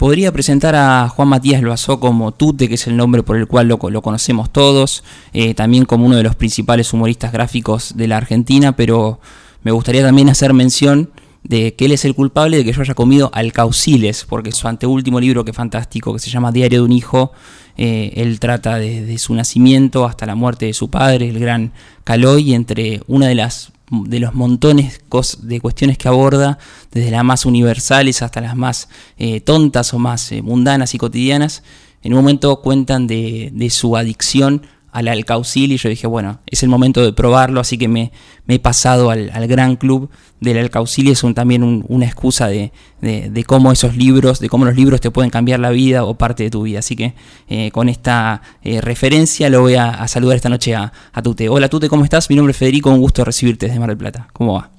Podría 0.00 0.32
presentar 0.32 0.76
a 0.76 1.10
Juan 1.10 1.28
Matías 1.28 1.60
Loazó 1.60 2.00
como 2.00 2.32
Tute, 2.32 2.68
que 2.68 2.76
es 2.76 2.86
el 2.86 2.96
nombre 2.96 3.22
por 3.22 3.36
el 3.36 3.46
cual 3.46 3.68
lo, 3.68 3.78
conocemos 3.78 4.50
todos, 4.50 5.04
eh, 5.34 5.52
también 5.52 5.84
como 5.84 6.06
uno 6.06 6.16
de 6.16 6.22
los 6.22 6.34
principales 6.36 6.94
humoristas 6.94 7.32
gráficos 7.32 7.94
de 7.98 8.08
la 8.08 8.16
Argentina, 8.16 8.74
pero 8.74 9.20
me 9.62 9.72
gustaría 9.72 10.02
también 10.02 10.30
hacer 10.30 10.54
mención 10.54 11.10
de 11.42 11.74
que 11.74 11.84
él 11.84 11.92
es 11.92 12.06
el 12.06 12.14
culpable 12.14 12.56
de 12.56 12.64
que 12.64 12.72
yo 12.72 12.80
haya 12.80 12.94
comido 12.94 13.30
alcauciles, 13.34 14.24
porque 14.26 14.52
su 14.52 14.68
anteúltimo 14.68 15.20
libro, 15.20 15.44
que 15.44 15.50
es 15.50 15.56
fantástico, 15.58 16.14
que 16.14 16.18
se 16.18 16.30
llama 16.30 16.50
Diario 16.50 16.78
de 16.78 16.84
un 16.86 16.92
Hijo, 16.92 17.32
eh, 17.76 18.14
él 18.16 18.40
trata 18.40 18.76
desde 18.76 19.18
su 19.18 19.34
nacimiento 19.34 20.06
hasta 20.06 20.24
la 20.24 20.34
muerte 20.34 20.64
de 20.64 20.72
su 20.72 20.88
padre, 20.88 21.28
el 21.28 21.38
gran 21.38 21.72
Caloy, 22.04 22.54
entre 22.54 23.02
una 23.06 23.26
de 23.26 23.34
las 23.34 23.70
de 23.90 24.20
los 24.20 24.34
montones 24.34 25.00
de 25.40 25.60
cuestiones 25.60 25.98
que 25.98 26.08
aborda, 26.08 26.58
desde 26.92 27.10
las 27.10 27.24
más 27.24 27.44
universales 27.44 28.22
hasta 28.22 28.40
las 28.40 28.56
más 28.56 28.88
eh, 29.18 29.40
tontas 29.40 29.92
o 29.92 29.98
más 29.98 30.30
eh, 30.32 30.42
mundanas 30.42 30.94
y 30.94 30.98
cotidianas, 30.98 31.62
en 32.02 32.12
un 32.14 32.20
momento 32.20 32.60
cuentan 32.62 33.06
de, 33.06 33.50
de 33.52 33.70
su 33.70 33.96
adicción 33.96 34.62
al 34.92 35.08
Alcaucil 35.08 35.72
y 35.72 35.76
yo 35.76 35.88
dije, 35.88 36.06
bueno, 36.06 36.40
es 36.46 36.62
el 36.62 36.68
momento 36.68 37.04
de 37.04 37.12
probarlo, 37.12 37.60
así 37.60 37.78
que 37.78 37.88
me, 37.88 38.12
he 38.48 38.58
pasado 38.58 39.10
al, 39.10 39.30
gran 39.46 39.76
club 39.76 40.10
del 40.40 40.58
Alcaucil 40.58 41.08
y 41.08 41.10
es 41.12 41.24
también 41.34 41.84
una 41.88 42.06
excusa 42.06 42.48
de, 42.48 42.72
de, 43.00 43.44
cómo 43.44 43.70
esos 43.72 43.96
libros, 43.96 44.40
de 44.40 44.48
cómo 44.48 44.64
los 44.64 44.74
libros 44.74 45.00
te 45.00 45.10
pueden 45.10 45.30
cambiar 45.30 45.60
la 45.60 45.70
vida 45.70 46.04
o 46.04 46.14
parte 46.14 46.42
de 46.44 46.50
tu 46.50 46.62
vida. 46.62 46.80
Así 46.80 46.96
que 46.96 47.14
eh, 47.48 47.70
con 47.70 47.88
esta 47.88 48.42
eh, 48.62 48.80
referencia 48.80 49.48
lo 49.48 49.60
voy 49.60 49.76
a, 49.76 50.06
saludar 50.08 50.36
esta 50.36 50.48
noche 50.48 50.74
a, 50.74 50.92
Tute. 51.22 51.48
Hola 51.48 51.68
Tute, 51.68 51.88
¿cómo 51.88 52.04
estás? 52.04 52.30
Mi 52.30 52.36
nombre 52.36 52.52
es 52.52 52.58
Federico, 52.58 52.90
un 52.90 53.00
gusto 53.00 53.24
recibirte 53.24 53.66
desde 53.66 53.78
Mar 53.78 53.90
del 53.90 53.98
Plata. 53.98 54.28
¿Cómo 54.32 54.54
va? 54.54 54.70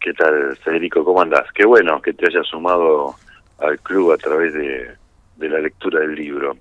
¿Qué 0.00 0.12
tal 0.12 0.56
Federico? 0.62 1.04
¿Cómo 1.04 1.20
andás? 1.20 1.46
Qué 1.54 1.64
bueno 1.64 2.00
que 2.00 2.12
te 2.12 2.26
hayas 2.26 2.46
sumado 2.46 3.16
al 3.58 3.80
club 3.80 4.12
a 4.12 4.16
través 4.18 4.52
de, 4.52 4.90
de 5.36 5.48
la 5.48 5.58
lectura 5.58 6.00
del 6.00 6.14
libro. 6.14 6.56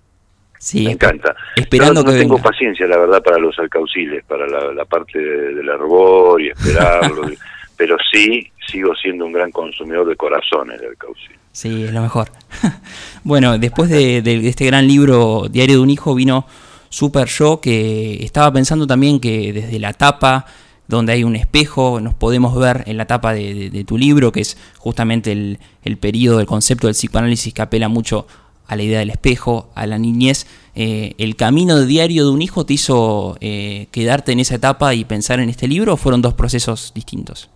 Sí, 0.66 0.84
me 0.84 0.94
encanta. 0.94 1.36
Esperando 1.56 2.02
no, 2.02 2.12
tengo 2.12 2.40
paciencia, 2.40 2.88
la 2.88 2.98
verdad, 2.98 3.22
para 3.22 3.38
los 3.38 3.58
alcauciles, 3.60 4.24
para 4.26 4.48
la, 4.48 4.86
parte 4.86 5.20
del 5.20 5.70
arbor 5.70 6.42
y 6.42 6.48
esperarlo, 6.48 7.30
pero 7.78 7.96
sí 8.12 8.52
sigo 8.68 8.96
siendo 8.96 9.28
un 9.28 9.32
gran 9.32 9.52
consumidor 9.52 10.08
de 10.08 10.16
corazones 10.16 10.82
del 10.82 10.90
alcaucil. 10.90 11.36
Sí, 11.52 11.84
es 11.84 11.94
lo 11.94 12.02
mejor. 12.02 12.32
bueno, 13.24 13.60
después 13.60 13.92
de, 13.92 14.24
este 14.48 14.66
gran 14.66 14.88
libro, 14.88 15.44
Diario 15.52 15.76
de 15.76 15.82
un 15.84 15.92
Hijo, 15.92 16.16
vino 16.16 16.48
Super 16.90 17.28
Yo, 17.28 17.62
que 17.62 18.24
estaba 18.24 18.52
pensando 18.52 18.88
también 18.88 19.20
que 19.20 19.54
desde 19.54 19.78
la 19.78 19.94
tapa, 19.94 20.48
donde 20.88 21.14
hay 21.14 21.24
un 21.24 21.36
espejo, 21.36 22.00
nos 22.02 22.16
podemos 22.16 22.60
ver 22.60 22.86
en 22.88 22.98
la 22.98 23.06
tapa 23.06 23.36
de, 23.36 23.86
tu 23.88 24.00
libro, 24.00 24.32
que 24.32 24.42
es 24.42 24.58
justamente 24.80 25.32
el, 25.32 25.60
el 25.84 25.98
periodo, 25.98 26.40
el 26.40 26.48
concepto 26.48 26.88
del 26.88 26.96
psicoanálisis 26.96 27.54
que 27.54 27.62
apela 27.62 27.88
mucho 27.88 28.26
a 28.68 28.76
la 28.76 28.84
idea 28.84 29.00
del 29.00 29.10
espejo, 29.10 29.70
a 29.76 29.86
la 29.88 29.98
niñez, 29.98 30.46
eh, 30.76 31.14
¿el 31.18 31.36
camino 31.36 31.82
diario 31.82 32.26
de 32.26 32.32
un 32.32 32.42
hijo 32.42 32.66
te 32.66 32.74
hizo 32.74 33.38
eh, 33.42 33.88
quedarte 33.92 34.32
en 34.32 34.40
esa 34.40 34.56
etapa 34.56 34.94
y 34.94 35.06
pensar 35.06 35.40
en 35.40 35.50
este 35.50 35.68
libro 35.68 35.94
o 35.94 35.98
fueron 35.98 36.22
dos 36.22 36.34
procesos 36.34 36.94
distintos? 36.94 37.50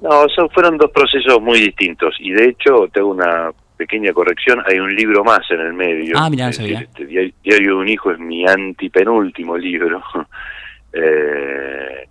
No, 0.00 0.28
son, 0.28 0.48
fueron 0.50 0.76
dos 0.76 0.90
procesos 0.90 1.40
muy 1.40 1.60
distintos 1.60 2.14
y 2.20 2.30
de 2.30 2.50
hecho 2.50 2.88
tengo 2.92 3.08
una 3.08 3.52
pequeña 3.76 4.12
corrección, 4.12 4.60
hay 4.66 4.78
un 4.80 4.94
libro 4.94 5.24
más 5.24 5.48
en 5.50 5.60
el 5.60 5.72
medio. 5.72 6.14
Ah, 6.16 6.30
sabía. 6.52 6.80
Este, 6.80 7.06
diario, 7.06 7.32
de 7.44 7.74
un 7.74 7.88
hijo 7.88 8.10
es 8.10 8.18
mi 8.18 8.46
antipenúltimo 8.46 9.56
libro. 9.56 10.02
eh, 10.92 12.08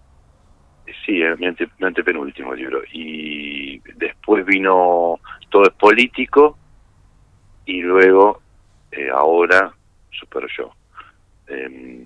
sí, 1.05 1.21
es 1.21 1.37
mi, 1.37 1.47
mi 1.47 1.85
antepenúltimo 1.85 2.55
libro. 2.55 2.81
Y 2.91 3.79
después 3.95 4.45
vino 4.45 5.19
Todo 5.49 5.63
es 5.63 5.73
político, 5.73 6.57
y 7.67 7.81
luego 7.81 8.41
eh, 8.91 9.09
ahora 9.13 9.71
Super 10.11 10.47
Yo. 10.57 10.71
Em, 11.47 12.05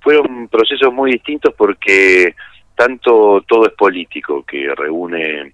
fueron 0.00 0.48
procesos 0.48 0.92
muy 0.92 1.12
distintos 1.12 1.52
porque 1.54 2.34
tanto 2.74 3.42
todo 3.46 3.66
es 3.66 3.74
político, 3.74 4.42
que 4.44 4.74
reúne 4.74 5.52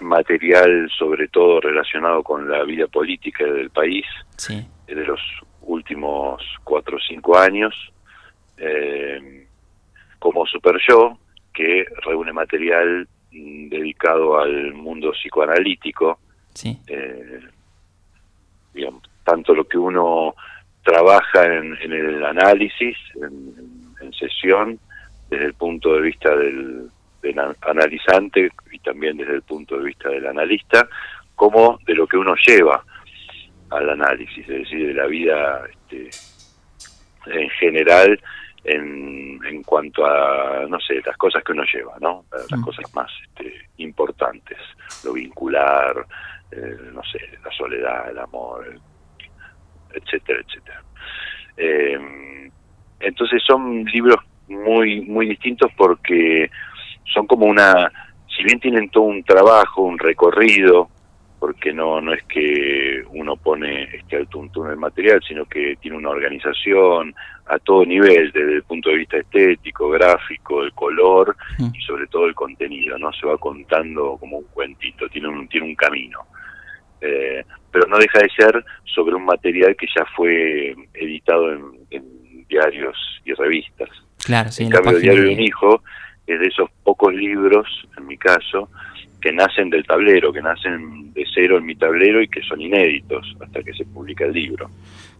material 0.00 0.90
sobre 0.98 1.28
todo 1.28 1.60
relacionado 1.60 2.24
con 2.24 2.50
la 2.50 2.64
vida 2.64 2.88
política 2.88 3.44
del 3.44 3.70
país 3.70 4.04
de 4.48 4.94
los 5.06 5.20
últimos 5.60 6.42
cuatro 6.64 6.96
o 6.96 7.00
cinco 7.00 7.38
años, 7.38 7.74
em, 8.56 9.46
como 10.18 10.44
Super 10.46 10.76
Yo, 10.88 11.18
que 11.54 11.84
reúne 12.04 12.32
material 12.32 13.06
mm, 13.30 13.68
dedicado 13.68 14.40
al 14.40 14.74
mundo 14.74 15.12
psicoanalítico, 15.12 16.18
sí. 16.54 16.76
Eh, 16.88 17.40
digamos, 18.74 19.02
tanto 19.24 19.54
lo 19.54 19.64
que 19.64 19.78
uno 19.78 20.34
trabaja 20.82 21.44
en, 21.44 21.76
el 21.80 22.24
análisis, 22.24 22.96
en, 23.20 24.12
sesión, 24.12 24.78
desde 25.30 25.46
el 25.46 25.54
punto 25.54 25.94
de 25.94 26.00
vista 26.02 26.34
del, 26.36 26.90
analizante 27.62 28.50
y 28.70 28.78
también 28.80 29.16
desde 29.16 29.34
el 29.34 29.42
punto 29.42 29.78
de 29.78 29.84
vista 29.84 30.08
del 30.08 30.26
analista, 30.26 30.88
como 31.34 31.78
de 31.86 31.94
lo 31.94 32.06
que 32.06 32.16
uno 32.16 32.34
lleva 32.46 32.84
al 33.70 33.90
análisis, 33.90 34.48
es 34.48 34.58
decir, 34.64 34.88
de 34.88 34.94
la 34.94 35.06
vida 35.06 35.62
este, 35.70 36.10
en 37.26 37.48
general 37.50 38.20
en, 38.64 39.40
en 39.44 39.62
cuanto 39.62 40.04
a, 40.06 40.66
no 40.68 40.78
sé, 40.80 41.00
las 41.04 41.16
cosas 41.16 41.42
que 41.42 41.52
uno 41.52 41.64
lleva, 41.72 41.96
¿no? 42.00 42.24
Las 42.32 42.60
mm. 42.60 42.62
cosas 42.62 42.94
más 42.94 43.10
este, 43.24 43.68
importantes, 43.78 44.58
lo 45.04 45.14
vincular, 45.14 46.06
eh, 46.52 46.76
no 46.92 47.02
sé, 47.04 47.18
la 47.44 47.50
soledad, 47.50 48.10
el 48.10 48.18
amor, 48.18 48.78
etcétera, 49.92 50.40
etcétera. 50.46 50.82
Eh, 51.56 52.50
entonces 53.00 53.42
son 53.46 53.84
libros 53.84 54.18
muy, 54.48 55.00
muy 55.02 55.28
distintos 55.28 55.70
porque 55.76 56.50
son 57.12 57.26
como 57.26 57.46
una, 57.46 57.90
si 58.36 58.44
bien 58.44 58.60
tienen 58.60 58.88
todo 58.90 59.04
un 59.04 59.24
trabajo, 59.24 59.82
un 59.82 59.98
recorrido, 59.98 60.88
porque 61.42 61.72
no 61.72 62.00
no 62.00 62.12
es 62.12 62.22
que 62.26 63.02
uno 63.10 63.34
pone 63.36 63.82
este 63.96 64.16
al 64.16 64.28
tuntún 64.28 64.70
el 64.70 64.76
material, 64.76 65.20
sino 65.26 65.44
que 65.44 65.74
tiene 65.80 65.96
una 65.96 66.10
organización 66.10 67.12
a 67.46 67.58
todo 67.58 67.84
nivel, 67.84 68.30
desde 68.30 68.54
el 68.54 68.62
punto 68.62 68.90
de 68.90 68.98
vista 68.98 69.16
estético, 69.16 69.90
gráfico, 69.90 70.62
el 70.62 70.72
color 70.72 71.36
y 71.58 71.80
sobre 71.82 72.06
todo 72.06 72.26
el 72.26 72.34
contenido, 72.36 72.96
¿no? 72.96 73.12
Se 73.12 73.26
va 73.26 73.36
contando 73.38 74.16
como 74.20 74.38
un 74.38 74.44
cuentito, 74.54 75.08
tiene 75.08 75.26
un 75.26 75.48
tiene 75.48 75.66
un 75.66 75.74
camino. 75.74 76.20
Eh, 77.02 77.44
pero 77.72 77.86
no 77.86 77.98
deja 77.98 78.20
de 78.20 78.28
ser 78.30 78.64
sobre 78.84 79.14
un 79.14 79.24
material 79.24 79.74
que 79.76 79.86
ya 79.94 80.04
fue 80.16 80.74
editado 80.94 81.52
en, 81.52 81.72
diarios 82.48 82.96
y 83.24 83.32
revistas. 83.32 83.88
Claro, 84.26 84.52
sí, 84.52 84.64
en 84.64 84.70
cambio, 84.70 84.98
Diario 84.98 85.22
de 85.22 85.34
un 85.34 85.40
Hijo 85.40 85.82
es 86.26 86.38
de 86.38 86.46
esos 86.46 86.68
pocos 86.84 87.14
libros, 87.14 87.66
en 87.96 88.06
mi 88.06 88.18
caso, 88.18 88.68
que 89.22 89.32
nacen 89.32 89.70
del 89.70 89.86
tablero, 89.86 90.34
que 90.34 90.42
nacen 90.42 91.14
de 91.14 91.24
cero 91.34 91.56
en 91.56 91.64
mi 91.64 91.76
tablero 91.76 92.20
y 92.20 92.28
que 92.28 92.42
son 92.42 92.60
inéditos 92.60 93.34
hasta 93.40 93.62
que 93.62 93.72
se 93.72 93.86
publica 93.86 94.26
el 94.26 94.32
libro. 94.32 94.68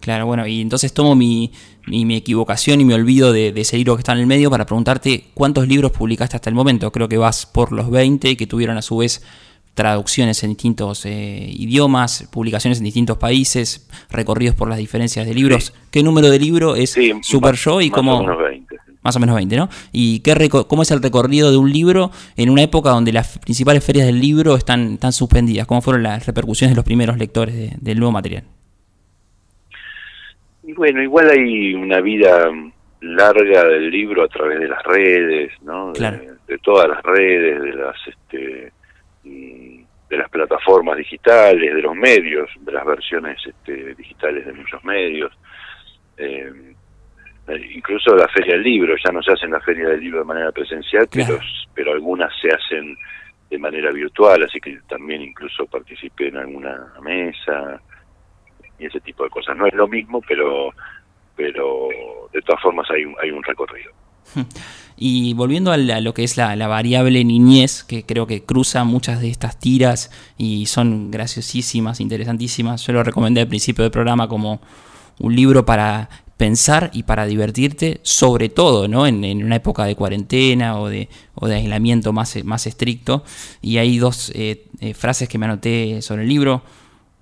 Claro, 0.00 0.26
bueno, 0.26 0.46
y 0.46 0.60
entonces 0.60 0.92
tomo 0.92 1.14
mi, 1.14 1.52
mi, 1.86 2.16
equivocación 2.16 2.82
y 2.82 2.84
me 2.84 2.94
olvido 2.94 3.32
de, 3.32 3.52
de, 3.52 3.60
ese 3.62 3.78
libro 3.78 3.94
que 3.94 4.00
está 4.00 4.12
en 4.12 4.18
el 4.18 4.26
medio 4.26 4.50
para 4.50 4.66
preguntarte 4.66 5.24
cuántos 5.32 5.66
libros 5.66 5.92
publicaste 5.92 6.36
hasta 6.36 6.50
el 6.50 6.56
momento. 6.56 6.92
Creo 6.92 7.08
que 7.08 7.16
vas 7.16 7.46
por 7.46 7.72
los 7.72 7.90
20 7.90 8.36
que 8.36 8.46
tuvieron 8.46 8.76
a 8.76 8.82
su 8.82 8.98
vez 8.98 9.24
traducciones 9.74 10.42
en 10.44 10.50
distintos 10.50 11.06
eh, 11.06 11.46
idiomas, 11.48 12.28
publicaciones 12.32 12.78
en 12.78 12.84
distintos 12.84 13.16
países, 13.18 13.88
recorridos 14.10 14.54
por 14.54 14.68
las 14.68 14.78
diferencias 14.78 15.26
de 15.26 15.34
libros. 15.34 15.72
¿Qué 15.90 16.02
número 16.02 16.28
de 16.28 16.38
libro 16.38 16.76
es 16.76 16.96
Super 17.22 17.56
Show 17.56 17.80
y 17.80 17.90
cómo... 17.90 18.22
Más 18.22 18.28
o 18.28 18.38
menos 18.38 18.42
20. 18.42 18.76
Más 19.02 19.16
o 19.16 19.20
menos 19.20 19.34
20, 19.34 19.56
¿no? 19.56 19.68
¿Y 19.90 20.20
qué 20.20 20.48
cómo 20.68 20.82
es 20.82 20.90
el 20.92 21.02
recorrido 21.02 21.50
de 21.50 21.56
un 21.56 21.72
libro 21.72 22.12
en 22.36 22.50
una 22.50 22.62
época 22.62 22.90
donde 22.90 23.12
las 23.12 23.38
principales 23.38 23.84
ferias 23.84 24.06
del 24.06 24.20
libro 24.20 24.54
están, 24.54 24.92
están 24.94 25.12
suspendidas? 25.12 25.66
¿Cómo 25.66 25.82
fueron 25.82 26.04
las 26.04 26.24
repercusiones 26.24 26.72
de 26.72 26.76
los 26.76 26.84
primeros 26.84 27.18
lectores 27.18 27.82
del 27.82 27.98
nuevo 27.98 28.12
material? 28.12 28.44
Y 30.62 30.72
bueno, 30.74 31.02
igual 31.02 31.30
hay 31.30 31.74
una 31.74 32.00
vida 32.00 32.48
larga 33.00 33.64
del 33.64 33.90
libro 33.90 34.22
a 34.22 34.28
través 34.28 34.60
de 34.60 34.68
las 34.68 34.82
redes, 34.84 35.50
¿no? 35.62 35.92
de 35.92 36.58
todas 36.62 36.88
las 36.88 37.02
redes, 37.02 37.60
de 37.60 37.72
las... 37.72 37.96
este 38.06 38.72
de 40.12 40.18
las 40.18 40.28
plataformas 40.28 40.98
digitales, 40.98 41.74
de 41.74 41.80
los 41.80 41.94
medios, 41.94 42.50
de 42.60 42.70
las 42.70 42.84
versiones 42.84 43.38
este, 43.46 43.94
digitales 43.94 44.44
de 44.44 44.52
muchos 44.52 44.84
medios. 44.84 45.32
Eh, 46.18 46.74
incluso 47.74 48.14
la 48.14 48.28
Feria 48.28 48.52
del 48.52 48.62
Libro, 48.62 48.94
ya 49.02 49.10
no 49.10 49.22
se 49.22 49.32
hace 49.32 49.46
en 49.46 49.52
la 49.52 49.60
Feria 49.60 49.88
del 49.88 50.00
Libro 50.00 50.18
de 50.18 50.26
manera 50.26 50.52
presencial, 50.52 51.08
pero, 51.10 51.40
pero 51.72 51.92
algunas 51.92 52.30
se 52.42 52.48
hacen 52.48 52.94
de 53.48 53.58
manera 53.58 53.90
virtual, 53.90 54.42
así 54.42 54.60
que 54.60 54.80
también 54.86 55.22
incluso 55.22 55.64
participé 55.64 56.28
en 56.28 56.36
alguna 56.36 56.92
mesa 57.00 57.80
y 58.78 58.84
ese 58.84 59.00
tipo 59.00 59.24
de 59.24 59.30
cosas. 59.30 59.56
No 59.56 59.66
es 59.66 59.72
lo 59.72 59.88
mismo, 59.88 60.20
pero 60.28 60.74
pero 61.34 61.88
de 62.34 62.42
todas 62.42 62.60
formas 62.60 62.86
hay 62.90 63.06
un, 63.06 63.16
hay 63.18 63.30
un 63.30 63.42
recorrido. 63.42 63.92
Y 65.04 65.34
volviendo 65.34 65.72
a, 65.72 65.76
lo 65.76 66.14
que 66.14 66.22
es 66.22 66.36
la, 66.36 66.54
variable 66.68 67.24
niñez, 67.24 67.82
que 67.82 68.04
creo 68.04 68.28
que 68.28 68.44
cruza 68.44 68.84
muchas 68.84 69.20
de 69.20 69.30
estas 69.30 69.58
tiras 69.58 70.12
y 70.38 70.66
son 70.66 71.10
graciosísimas, 71.10 71.98
interesantísimas. 71.98 72.86
Yo 72.86 72.92
lo 72.92 73.02
recomendé 73.02 73.40
al 73.40 73.48
principio 73.48 73.82
del 73.82 73.90
programa 73.90 74.28
como 74.28 74.60
un 75.18 75.34
libro 75.34 75.66
para 75.66 76.08
pensar 76.36 76.88
y 76.92 77.02
para 77.02 77.26
divertirte, 77.26 77.98
sobre 78.04 78.48
todo 78.48 78.86
¿no? 78.86 79.08
en, 79.08 79.44
una 79.44 79.56
época 79.56 79.86
de 79.86 79.96
cuarentena 79.96 80.78
o 80.78 80.88
de, 80.88 81.08
aislamiento 81.40 82.12
más, 82.12 82.36
más 82.44 82.68
estricto. 82.68 83.24
Y 83.60 83.78
hay 83.78 83.98
dos 83.98 84.30
eh, 84.36 84.66
eh, 84.78 84.94
frases 84.94 85.28
que 85.28 85.36
me 85.36 85.46
anoté 85.46 86.00
sobre 86.00 86.22
el 86.22 86.28
libro. 86.28 86.62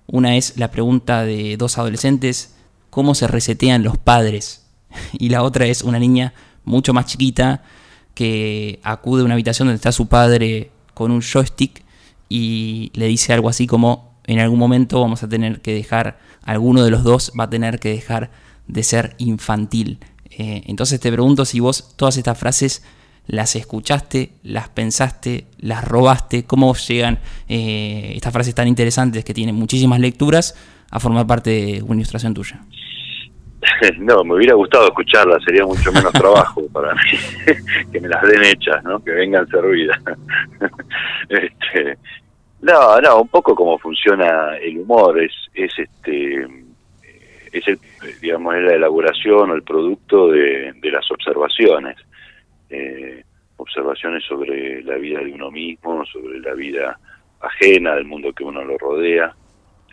Una 0.06 0.37
es 0.37 0.59
la 0.59 0.71
pregunta 0.71 1.25
de 1.25 1.56
dos 1.56 1.79
adolescentes, 1.79 2.56
¿cómo 2.91 3.15
se 3.15 3.27
resetean 3.27 3.82
los 3.85 3.97
padres? 3.97 4.67
Y 5.19 5.31
la 5.31 5.44
otra 5.44 5.65
es 5.65 5.81
una 5.81 5.99
niña 5.99 6.35
mucho 6.70 6.94
más 6.94 7.06
chiquita 7.06 7.62
que 8.14 8.81
acude 8.82 9.22
a 9.22 9.25
una 9.25 9.34
habitación 9.34 9.69
donde 9.69 9.76
está 9.76 9.93
su 9.93 10.08
padre 10.08 10.70
con 10.94 11.11
un 11.11 11.20
joystick 11.20 11.82
y 12.28 12.90
le 12.94 13.06
dice 13.06 13.32
algo 13.32 13.49
así 13.49 13.67
como, 13.67 14.14
en 14.26 14.38
algún 14.38 14.58
momento 14.58 15.00
vamos 15.00 15.22
a 15.22 15.28
tener 15.28 15.61
que 15.61 15.75
dejar, 15.75 16.19
alguno 16.43 16.84
de 16.84 16.90
los 16.90 17.02
dos 17.02 17.32
va 17.38 17.44
a 17.44 17.50
tener 17.50 17.81
que 17.81 17.90
dejar 17.90 18.31
de 18.69 18.82
ser 18.82 19.14
infantil. 19.19 19.99
Eh, 20.31 20.62
entonces 20.67 21.00
te 21.00 21.11
pregunto 21.11 21.44
si 21.44 21.61
vos 21.61 21.94
todas 21.96 22.17
estas 22.17 22.38
frases 22.38 22.82
las 23.26 23.56
escuchaste, 23.56 24.32
las 24.43 24.69
pensaste, 24.69 25.46
las 25.58 25.84
robaste, 25.84 26.44
cómo 26.44 26.75
llegan 26.75 27.20
eh, 27.49 28.12
estas 28.14 28.32
frases 28.32 28.55
tan 28.55 28.69
interesantes 28.69 29.25
que 29.25 29.34
tienen 29.34 29.55
muchísimas 29.55 30.00
lecturas 30.00 30.55
a 30.90 31.00
formar 31.00 31.26
parte 31.26 31.50
de 31.50 31.82
una 31.82 31.96
ilustración 31.96 32.34
tuya. 32.34 32.61
No, 33.99 34.25
me 34.25 34.35
hubiera 34.35 34.55
gustado 34.55 34.87
escucharlas, 34.87 35.43
sería 35.45 35.65
mucho 35.65 35.93
menos 35.93 36.12
trabajo 36.12 36.67
para 36.73 36.95
mí 36.95 37.01
que 37.93 38.01
me 38.01 38.09
las 38.09 38.23
den 38.23 38.43
hechas, 38.45 38.83
¿no? 38.85 39.03
Que 39.03 39.11
vengan 39.12 39.47
servidas. 39.49 40.01
este, 41.29 41.99
no, 42.62 43.01
no, 43.01 43.23
un 43.23 43.29
poco 43.29 43.55
como 43.55 43.79
funciona 43.79 44.57
el 44.57 44.79
humor, 44.79 45.21
es, 45.21 45.33
es 45.55 45.73
este, 45.79 46.47
es 47.53 47.69
el, 47.69 47.79
digamos, 48.21 48.55
es 48.55 48.62
la 48.62 48.75
elaboración 48.75 49.51
o 49.51 49.55
el 49.55 49.63
producto 49.63 50.29
de, 50.29 50.73
de 50.81 50.91
las 50.91 51.11
observaciones 51.11 51.97
eh, 52.71 53.25
observaciones 53.56 54.25
sobre 54.25 54.83
la 54.83 54.97
vida 54.97 55.21
de 55.21 55.33
uno 55.33 55.51
mismo, 55.51 56.05
sobre 56.06 56.41
la 56.41 56.55
vida 56.55 56.99
ajena 57.41 57.95
del 57.95 58.06
mundo 58.06 58.33
que 58.33 58.45
uno 58.45 58.65
lo 58.65 58.79
rodea. 58.79 59.35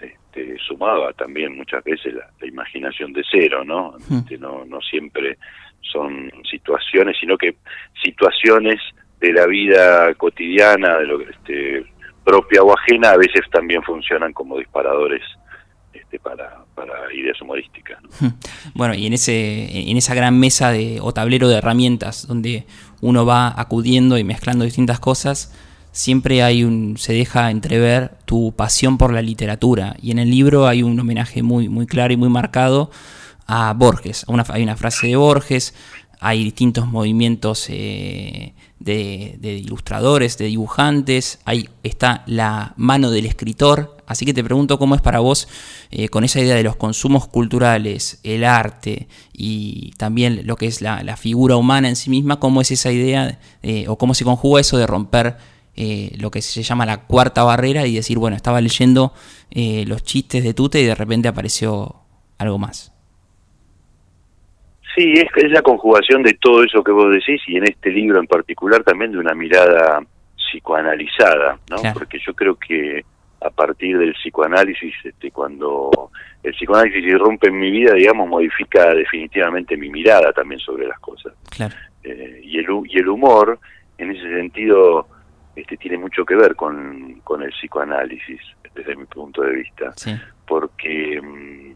Este, 0.02 0.58
sumaba 0.68 1.14
también 1.14 1.56
muchas 1.56 1.84
veces 1.84 2.14
la, 2.14 2.48
imaginación 2.48 3.14
de 3.14 3.24
cero, 3.30 3.64
¿no? 3.66 3.96
Hmm. 4.08 4.18
Este, 4.18 4.38
¿no? 4.38 4.66
No 4.66 4.80
siempre 4.82 5.38
son 5.82 6.32
situaciones, 6.50 7.18
sino 7.20 7.38
que 7.38 7.56
situaciones 8.04 8.80
de 9.20 9.34
la 9.34 9.46
vida 9.48 10.14
cotidiana, 10.16 10.98
de 10.98 11.06
lo 11.06 11.22
este, 11.22 11.86
propia 12.24 12.62
o 12.62 12.74
ajena, 12.78 13.12
a 13.12 13.18
veces 13.18 13.42
también 13.52 13.82
funcionan 13.84 14.34
como 14.34 14.58
disparadores 14.58 15.24
este, 15.94 16.20
para, 16.20 16.64
para 16.76 17.14
ideas 17.14 17.42
humorísticas. 17.42 18.00
Bueno, 18.74 18.94
y 18.94 19.08
en, 19.08 19.14
ese, 19.14 19.90
en 19.90 19.98
esa 19.98 20.14
gran 20.14 20.40
mesa 20.40 20.72
de, 20.72 21.00
o 21.02 21.14
tablero 21.14 21.48
de 21.48 21.58
herramientas 21.58 22.28
donde 22.28 22.66
uno 23.02 23.26
va 23.26 23.54
acudiendo 23.60 24.18
y 24.18 24.24
mezclando 24.24 24.66
distintas 24.66 25.00
cosas, 25.00 25.54
siempre 25.98 26.44
hay 26.44 26.64
un, 26.64 26.96
se 26.98 27.12
deja 27.12 27.50
entrever 27.50 28.20
tu 28.26 28.54
pasión 28.56 29.00
por 29.00 29.12
la 29.12 29.24
literatura. 29.24 29.96
Y 30.00 30.12
en 30.12 30.20
el 30.20 30.30
libro 30.30 30.68
hay 30.68 30.84
un 30.84 31.00
homenaje 31.00 31.42
muy, 31.42 31.70
muy 31.70 31.88
claro 31.88 32.14
y 32.14 32.18
muy 32.18 32.30
marcado 32.30 32.92
a 33.48 33.74
Borges. 33.74 34.24
Hay 34.50 34.62
una 34.62 34.78
frase 34.78 35.08
de 35.08 35.16
Borges, 35.16 35.74
hay 36.20 36.44
distintos 36.44 36.86
movimientos 36.86 37.66
eh, 37.70 38.54
de, 38.80 39.40
ilustradores, 39.42 40.38
de 40.38 40.46
dibujantes, 40.46 41.40
ahí 41.46 41.68
está 41.82 42.24
la 42.28 42.74
mano 42.78 43.10
del 43.10 43.26
escritor, 43.26 43.98
así 44.06 44.24
que 44.24 44.36
te 44.36 44.44
pregunto 44.44 44.78
cómo 44.78 44.94
es 44.94 45.02
para 45.02 45.20
vos 45.20 45.48
eh, 45.90 46.10
con 46.10 46.24
esa 46.24 46.40
idea 46.40 46.56
de 46.56 46.64
los 46.64 46.76
consumos 46.76 47.28
culturales, 47.28 48.20
el 48.22 48.44
arte 48.44 49.08
y 49.34 49.94
también 49.98 50.46
lo 50.46 50.58
que 50.58 50.68
es 50.68 50.82
la, 50.82 51.18
figura 51.18 51.56
humana 51.56 51.90
en 51.90 51.96
sí 51.96 52.12
misma, 52.12 52.40
cómo 52.40 52.62
es 52.62 52.70
esa 52.70 52.92
idea 52.92 53.40
eh, 53.64 53.86
o 53.88 53.98
cómo 53.98 54.14
se 54.14 54.26
conjuga 54.26 54.62
eso 54.62 54.78
de 54.78 54.86
romper 54.86 55.56
lo 56.19 56.31
que 56.31 56.41
se 56.41 56.63
llama 56.63 56.85
la 56.85 57.06
cuarta 57.06 57.44
barrera 57.44 57.85
y 57.85 57.95
decir, 57.95 58.18
bueno, 58.18 58.35
estaba 58.35 58.62
leyendo 58.62 59.13
los 59.51 60.03
chistes 60.03 60.44
de 60.44 60.53
Tute 60.53 60.81
y 60.81 60.85
de 60.85 60.95
repente 60.95 61.27
apareció 61.27 61.95
algo 62.38 62.57
más. 62.57 62.94
Sí, 64.95 65.13
es, 65.13 65.27
es 65.35 65.51
la 65.51 65.62
conjugación 65.62 66.24
de 66.24 66.33
todo 66.41 66.63
eso 66.63 66.83
que 66.83 66.91
vos 66.91 67.12
decís 67.12 67.39
y 67.47 67.57
en 67.57 67.65
este 67.65 67.91
libro 67.91 68.19
en 68.19 68.25
particular 68.25 68.83
también 68.83 69.12
de 69.12 69.19
una 69.19 69.35
mirada 69.35 70.01
psicoanalizada, 70.51 71.59
¿no? 71.69 71.94
Porque 71.94 72.19
yo 72.25 72.33
creo 72.33 72.56
que 72.56 73.03
a 73.41 73.50
partir 73.51 73.97
del 73.97 74.13
psicoanálisis, 74.13 74.94
este, 75.03 75.29
cuando 75.29 76.09
el 76.41 76.53
psicoanálisis 76.53 77.03
irrumpe 77.03 77.50
en 77.50 77.59
mi 77.59 77.69
vida, 77.69 77.94
digamos, 77.94 78.27
modifica 78.27 78.94
definitivamente 78.94 79.77
mi 79.77 79.89
mirada 79.89 80.31
también 80.33 80.59
sobre 80.59 80.88
las 80.88 81.00
cosas. 81.00 81.33
Claro. 81.50 81.75
Eh, 82.03 82.41
y, 82.44 82.57
el, 82.57 82.65
y 82.85 82.97
el 82.97 83.07
humor, 83.07 83.59
en 84.00 84.12
ese 84.12 84.27
sentido, 84.35 85.07
este, 85.57 85.75
tiene 85.77 85.98
mucho 85.98 86.24
que 86.24 86.36
ver 86.36 86.56
con, 86.56 87.19
con 87.24 87.42
el 87.42 87.51
psicoanálisis, 87.51 88.39
desde 88.75 88.95
mi 88.95 89.06
punto 89.06 89.42
de 89.42 89.54
vista. 89.54 89.92
Sí. 89.95 90.15
Porque 90.45 91.19
mm, 91.21 91.75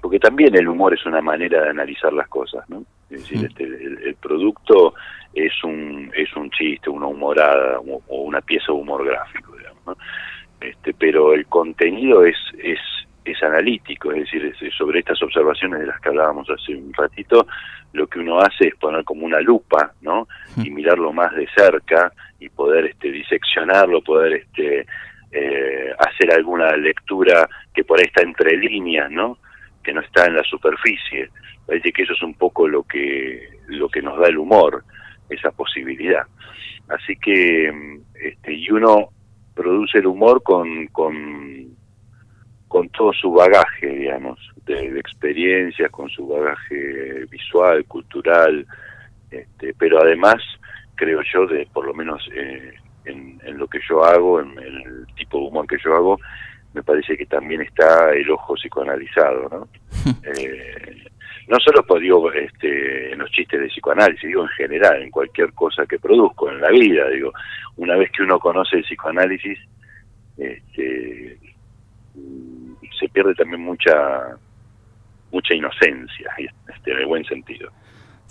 porque 0.00 0.18
también 0.18 0.54
el 0.56 0.68
humor 0.68 0.94
es 0.94 1.06
una 1.06 1.20
manera 1.20 1.62
de 1.62 1.70
analizar 1.70 2.12
las 2.12 2.28
cosas, 2.28 2.68
¿no? 2.68 2.84
Es 3.08 3.22
decir, 3.22 3.38
mm. 3.38 3.44
este, 3.44 3.64
el, 3.64 4.16
producto 4.20 4.94
es 5.34 5.52
un 5.64 6.10
es 6.14 6.34
un 6.36 6.50
chiste, 6.50 6.90
una 6.90 7.06
humorada 7.06 7.78
o 7.80 8.22
una 8.22 8.40
pieza 8.40 8.66
de 8.68 8.72
humor 8.72 9.04
gráfico, 9.04 9.56
digamos, 9.56 9.86
¿no? 9.86 9.96
Este, 10.60 10.94
pero 10.94 11.34
el 11.34 11.46
contenido 11.46 12.24
es 12.24 12.36
es 12.58 12.78
es 13.24 13.40
analítico, 13.42 14.10
es 14.12 14.30
decir, 14.30 14.72
sobre 14.76 15.00
estas 15.00 15.22
observaciones 15.22 15.80
de 15.80 15.86
las 15.86 16.00
que 16.00 16.08
hablábamos 16.08 16.48
hace 16.50 16.74
un 16.74 16.92
ratito, 16.92 17.46
lo 17.92 18.06
que 18.08 18.18
uno 18.18 18.40
hace 18.40 18.68
es 18.68 18.74
poner 18.76 19.04
como 19.04 19.24
una 19.24 19.40
lupa, 19.40 19.92
¿no? 20.00 20.26
Y 20.56 20.70
mirarlo 20.70 21.12
más 21.12 21.34
de 21.34 21.46
cerca 21.56 22.12
y 22.38 22.48
poder 22.48 22.86
este 22.86 23.10
diseccionarlo, 23.10 24.02
poder 24.02 24.34
este 24.34 24.86
eh, 25.30 25.92
hacer 25.98 26.32
alguna 26.32 26.76
lectura 26.76 27.48
que 27.74 27.84
por 27.84 27.98
ahí 27.98 28.06
está 28.06 28.22
entre 28.22 28.56
líneas, 28.56 29.10
¿no? 29.10 29.38
que 29.82 29.92
no 29.92 30.00
está 30.00 30.26
en 30.26 30.36
la 30.36 30.44
superficie. 30.44 31.30
Parece 31.66 31.92
que 31.92 32.02
eso 32.02 32.12
es 32.12 32.22
un 32.22 32.34
poco 32.34 32.68
lo 32.68 32.82
que, 32.84 33.48
lo 33.68 33.88
que 33.88 34.02
nos 34.02 34.18
da 34.18 34.28
el 34.28 34.38
humor, 34.38 34.84
esa 35.28 35.50
posibilidad. 35.50 36.24
Así 36.88 37.16
que, 37.16 38.00
este, 38.14 38.54
y 38.54 38.70
uno 38.70 39.08
produce 39.54 39.98
el 39.98 40.06
humor 40.06 40.42
con, 40.42 40.86
con, 40.88 41.76
con 42.68 42.88
todo 42.90 43.12
su 43.12 43.32
bagaje, 43.32 43.86
digamos, 43.86 44.38
de, 44.66 44.98
experiencias, 44.98 45.90
con 45.90 46.08
su 46.08 46.26
bagaje 46.26 47.24
visual, 47.30 47.84
cultural, 47.86 48.66
este, 49.32 49.74
pero 49.78 50.00
además, 50.00 50.36
creo 50.94 51.20
yo, 51.32 51.46
de 51.46 51.66
por 51.72 51.86
lo 51.86 51.94
menos 51.94 52.26
eh, 52.34 52.74
en, 53.04 53.40
en, 53.44 53.58
lo 53.58 53.66
que 53.66 53.80
yo 53.88 54.04
hago, 54.04 54.40
en 54.40 54.58
el 54.58 55.06
tipo 55.16 55.38
de 55.38 55.44
humor 55.44 55.66
que 55.66 55.78
yo 55.82 55.94
hago, 55.94 56.18
me 56.74 56.82
parece 56.82 57.16
que 57.16 57.26
también 57.26 57.62
está 57.62 58.10
el 58.12 58.30
ojo 58.30 58.54
psicoanalizado, 58.56 59.48
¿no? 59.50 59.68
eh, 60.24 61.04
no 61.48 61.58
solo 61.58 61.84
pues, 61.84 62.02
digo 62.02 62.32
este, 62.32 63.12
en 63.12 63.18
los 63.18 63.30
chistes 63.30 63.60
de 63.60 63.68
psicoanálisis, 63.68 64.28
digo 64.28 64.42
en 64.42 64.48
general, 64.48 65.02
en 65.02 65.10
cualquier 65.10 65.52
cosa 65.52 65.84
que 65.86 65.98
produzco 65.98 66.50
en 66.50 66.60
la 66.60 66.70
vida, 66.70 67.08
digo, 67.08 67.32
una 67.76 67.96
vez 67.96 68.10
que 68.12 68.22
uno 68.22 68.38
conoce 68.38 68.76
el 68.76 68.84
psicoanálisis, 68.84 69.58
este, 70.38 71.38
se 72.98 73.08
pierde 73.08 73.34
también 73.34 73.60
mucha 73.60 74.36
mucha 75.30 75.54
inocencia, 75.54 76.30
este, 76.38 76.92
en 76.92 76.98
el 76.98 77.06
buen 77.06 77.24
sentido. 77.24 77.70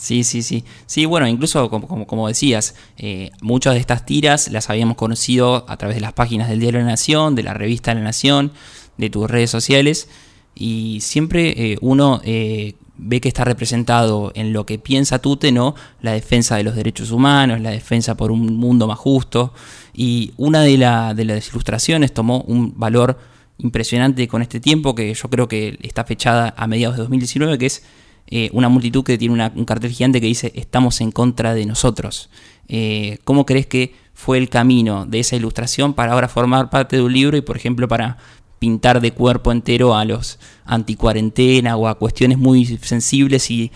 Sí, 0.02 0.24
sí, 0.24 0.42
sí. 0.42 0.66
Sí, 0.88 1.06
bueno, 1.06 1.28
incluso 1.28 1.70
como, 1.70 2.28
decías, 2.28 2.74
eh, 2.98 3.30
muchas 3.40 3.76
de 3.76 3.80
estas 3.80 4.04
tiras 4.04 4.48
las 4.52 4.68
habíamos 4.72 4.98
conocido 4.98 5.64
a 5.70 5.78
través 5.78 5.96
de 5.96 6.02
las 6.02 6.14
páginas 6.14 6.50
del 6.50 6.60
Diario 6.60 6.80
de 6.80 6.86
la 6.86 6.92
Nación, 6.94 7.36
de 7.36 7.44
la 7.44 7.54
revista 7.54 7.94
La 7.94 8.02
Nación, 8.02 8.52
de 8.98 9.12
tus 9.12 9.30
redes 9.30 9.52
sociales, 9.52 10.10
y 10.56 11.02
siempre 11.02 11.54
eh, 11.56 11.78
uno 11.82 12.20
eh, 12.24 12.74
ve 12.98 13.22
que 13.22 13.28
está 13.28 13.44
representado 13.44 14.32
en 14.34 14.54
lo 14.54 14.66
que 14.66 14.80
piensa 14.80 15.20
Tute, 15.20 15.52
¿no? 15.52 15.76
La 16.02 16.14
defensa 16.14 16.56
de 16.56 16.64
los 16.64 16.76
derechos 16.76 17.12
humanos, 17.12 17.62
la 17.62 17.70
defensa 17.70 18.18
por 18.18 18.32
un 18.32 18.56
mundo 18.58 18.88
más 18.88 18.98
justo, 18.98 19.54
y 19.94 20.34
una 20.36 20.64
de 20.64 20.80
las 20.80 21.50
ilustraciones 21.50 22.12
tomó 22.12 22.42
un 22.48 22.74
valor 22.76 23.20
impresionante 23.60 24.28
con 24.28 24.42
este 24.42 24.60
tiempo, 24.60 24.96
que 24.96 25.14
yo 25.14 25.30
creo 25.30 25.48
que 25.48 25.78
está 25.84 26.06
fechada 26.06 26.56
a 26.58 26.66
mediados 26.66 26.98
de 26.98 27.04
2019, 27.04 27.60
que 27.60 27.68
es 27.68 27.84
eh, 28.32 28.50
una 28.54 28.70
multitud 28.70 29.04
que 29.04 29.18
tiene 29.18 29.52
un 29.54 29.66
cartel 29.66 29.92
gigante 29.92 30.22
que 30.22 30.28
dice 30.28 30.54
estamos 30.56 31.02
en 31.02 31.12
contra 31.12 31.54
de 31.54 31.66
nosotros. 31.66 32.30
Eh, 32.70 33.18
¿Cómo 33.26 33.46
crees 33.46 33.68
que 33.68 33.94
fue 34.14 34.38
el 34.38 34.48
camino 34.50 35.06
de 35.06 35.20
esa 35.20 35.36
ilustración 35.36 35.94
para 35.94 36.14
ahora 36.14 36.30
formar 36.30 36.70
parte 36.70 36.96
de 36.96 37.04
un 37.04 37.12
libro 37.12 37.36
y, 37.36 37.42
por 37.42 37.58
ejemplo, 37.58 37.88
para 37.88 38.18
pintar 38.60 39.02
de 39.02 39.12
cuerpo 39.12 39.52
entero 39.52 39.96
a 39.96 40.06
los 40.06 40.40
anticuarentena 40.66 41.76
o 41.76 41.88
a 41.88 41.96
cuestiones 41.96 42.38
muy 42.38 42.66
sensibles 42.66 43.52
y, 43.52 43.72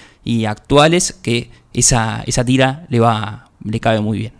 actuales 0.45 1.11
que 1.11 1.49
esa, 1.73 2.23
esa 2.25 2.45
tira 2.45 2.85
le 2.89 2.99
va 2.99 3.49
le 3.63 3.79
cabe 3.79 3.99
muy 3.99 4.19
bien. 4.19 4.33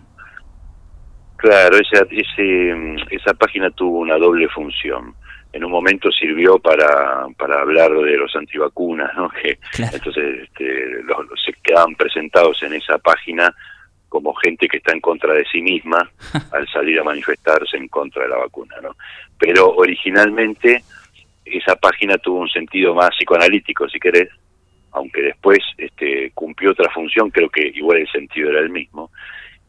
Claro, 1.38 1.77
esa, 1.77 2.05
esa 3.12 3.34
página 3.34 3.69
tuvo 3.72 4.00
una 4.00 4.17
doble 4.17 4.48
función. 4.50 5.13
En 5.54 5.63
un 5.63 5.72
momento 5.72 6.12
sirvió 6.12 6.60
para, 6.60 7.27
para 7.38 7.62
hablar 7.62 7.92
de 7.92 8.18
los 8.18 8.36
antivacunas, 8.36 9.15
¿no? 9.15 9.30
que 9.42 9.58
entonces 9.77 10.44
este, 10.44 11.04
los, 11.04 11.18
se 11.46 11.54
quedaban 11.63 11.96
presentados 11.96 12.62
en 12.63 12.74
esa 12.74 12.98
página 12.98 13.54
como 14.10 14.34
gente 14.36 14.68
que 14.68 14.77
está 14.77 14.94
en 14.94 15.01
contra 15.01 15.34
de 15.34 15.46
sí 15.51 15.62
misma 15.62 16.10
al 16.51 16.68
salir 16.70 17.00
a 17.00 17.04
manifestarse 17.04 17.77
en 17.77 17.88
contra 17.88 18.24
de 18.24 18.30
la 18.30 18.38
vacuna, 18.38 18.75
¿no? 18.82 18.96
Pero 19.38 19.72
originalmente 19.75 20.84
esa 21.46 21.75
página 21.75 22.18
tuvo 22.18 22.39
un 22.39 22.50
sentido 22.50 22.94
más 22.96 23.10
psicoanalítico, 23.18 23.88
si 23.88 24.00
querés, 24.00 24.30
aunque 24.92 25.22
después 25.22 25.60
este, 25.77 26.32
cumplió 26.34 26.72
otra 26.72 26.89
función, 26.92 27.30
creo 27.30 27.50
que 27.50 27.72
igual 27.74 28.00
el 28.00 28.12
sentido 28.12 28.50
era 28.50 28.60
el 28.60 28.70
mismo, 28.70 29.12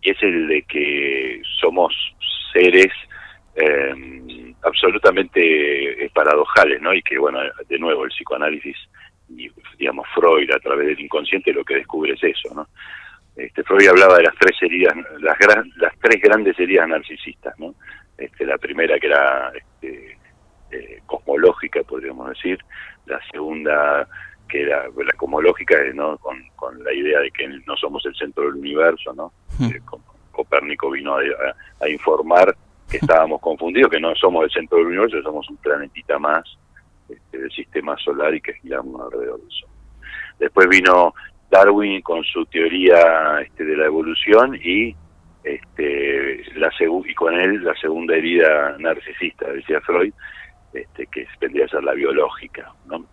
y 0.01 0.11
es 0.11 0.23
el 0.23 0.49
de 0.49 0.63
que 0.63 1.43
somos 1.61 1.93
seres 2.53 2.93
eh, 3.57 4.55
absolutamente 4.63 6.11
paradojales, 6.15 6.81
¿no? 6.81 6.95
Y 6.95 7.03
que, 7.03 7.19
bueno, 7.19 7.41
de 7.69 7.79
nuevo, 7.79 8.05
el 8.05 8.11
psicoanálisis 8.11 8.77
y, 9.29 9.51
digamos, 9.79 10.07
Freud 10.15 10.51
a 10.51 10.59
través 10.59 10.89
del 10.89 11.01
inconsciente 11.01 11.53
lo 11.53 11.65
que 11.65 11.77
descubre 11.77 12.13
es 12.13 12.23
eso, 12.23 12.55
¿no? 12.55 12.69
Este, 13.37 13.63
Freud 13.65 13.89
hablaba 13.89 14.17
de 14.17 14.25
las 14.25 14.35
tres 14.37 14.57
heridas, 14.63 14.95
las, 15.21 15.37
las 15.77 15.93
tres 16.01 16.23
grandes 16.23 16.59
heridas 16.59 16.89
narcisistas, 16.89 17.59
¿no? 17.59 17.75
Este, 18.17 18.47
la 18.47 18.57
primera 18.57 18.99
que 18.99 19.09
era 19.09 19.53
este, 19.55 20.19
eh, 20.71 21.03
cosmológica, 21.05 21.83
podríamos 21.83 22.31
decir, 22.31 22.59
la 23.05 23.21
segunda 23.31 24.09
que 24.49 24.63
era 24.63 24.85
la 24.85 25.13
cosmológica, 25.17 25.77
¿no? 25.95 26.17
Con, 26.19 26.43
con, 26.57 26.83
la 26.83 26.93
idea 26.93 27.21
de 27.21 27.31
que 27.31 27.49
no 27.49 27.77
somos 27.77 28.05
el 28.07 28.15
centro 28.15 28.45
del 28.45 28.55
universo, 28.55 29.13
¿no? 29.13 29.33
Hmm. 29.59 29.67
Eh, 29.67 29.81
Copérnico 30.31 30.91
vino 30.91 31.17
a, 31.17 31.89
informar 31.89 32.55
que 32.91 32.99
estábamos 32.99 33.41
confundidos, 33.41 33.91
que 33.91 34.01
no 34.01 34.15
somos 34.15 34.45
el 34.45 34.51
centro 34.51 34.79
del 34.79 34.89
universo, 34.89 35.23
somos 35.23 35.49
un 35.51 35.57
planetita 35.57 36.19
más 36.19 36.45
este, 37.09 37.39
del 37.39 37.51
sistema 37.51 37.97
solar 37.99 38.35
y 38.35 38.41
que 38.41 38.55
giramos 38.55 39.01
alrededor 39.01 39.41
del 39.41 39.51
Sol. 39.51 39.71
Después 40.39 40.69
vino 40.69 41.15
Darwin 41.51 42.03
con 42.03 42.23
su 42.25 42.45
teoría 42.47 43.41
este, 43.41 43.65
de 43.65 43.77
la 43.77 43.87
evolución 43.87 44.59
y 44.63 44.95
este, 45.45 46.43
la 46.57 46.71
y 46.79 47.15
con 47.15 47.35
él 47.35 47.63
la 47.63 47.75
segunda 47.75 48.17
herida 48.17 48.77
narcisista, 48.79 49.51
decía 49.53 49.81
Freud, 49.81 50.13
este, 50.73 51.07
que 51.07 51.27
vendría 51.41 51.67
a 51.67 51.69
ser 51.69 51.85
la 51.85 51.95
biológica, 51.95 52.73
¿no? 52.87 53.07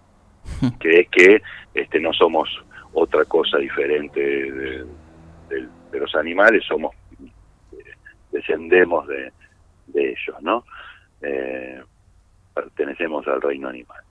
que 0.80 1.02
es 1.02 1.10
que 1.10 1.42
este, 1.74 2.00
no 2.00 2.12
somos 2.14 2.50
otra 2.94 3.24
cosa 3.26 3.58
diferente 3.58 4.20
de, 4.20 4.86
los 5.94 6.16
animales, 6.16 6.66
somos 6.66 6.96
descendemos 8.32 9.08
de, 9.08 9.32
ellos, 9.96 10.42
¿no? 10.42 10.66
Eh, 11.22 11.82
pertenecemos 12.54 13.28
al 13.28 13.42
reino 13.42 13.70
animal. 13.70 14.02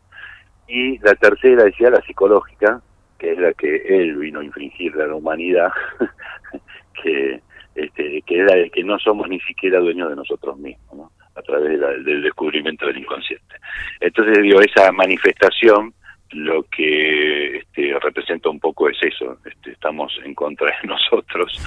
Y 0.67 0.99
la 0.99 1.15
tercera 1.15 1.65
decía 1.65 1.91
la 1.91 2.01
psicológica, 2.03 2.81
que 3.19 3.33
es 3.33 3.39
la 3.39 3.53
que 3.53 3.77
él 3.77 4.17
vino 4.17 4.41
a 4.41 4.45
infringir 4.45 4.95
a 4.95 5.07
la 5.07 5.15
humanidad, 5.15 5.71
que 7.03 7.41
este, 7.75 8.23
que 8.23 8.39
era 8.39 8.69
que 8.69 8.85
no 8.85 8.99
somos 8.99 9.29
ni 9.29 9.41
siquiera 9.41 9.81
dueños 9.81 10.11
de 10.11 10.17
nosotros 10.17 10.59
mismos, 10.59 10.95
¿no? 10.95 11.13
a 11.35 11.43
través 11.43 11.81
del 12.05 12.23
descubrimiento 12.23 12.87
del 12.87 12.99
inconsciente. 12.99 13.57
Entonces, 14.01 14.43
digo, 14.43 14.61
esa 14.61 14.93
manifestación 14.93 15.95
lo 16.33 16.63
que 16.65 17.59
este, 17.59 17.99
representa 18.01 18.49
un 18.49 18.61
poco 18.61 18.89
es 18.89 18.97
eso, 19.03 19.39
este, 19.45 19.73
estamos 19.73 20.13
en 20.25 20.35
contra 20.35 20.67
de 20.67 20.89
nosotros, 20.89 21.63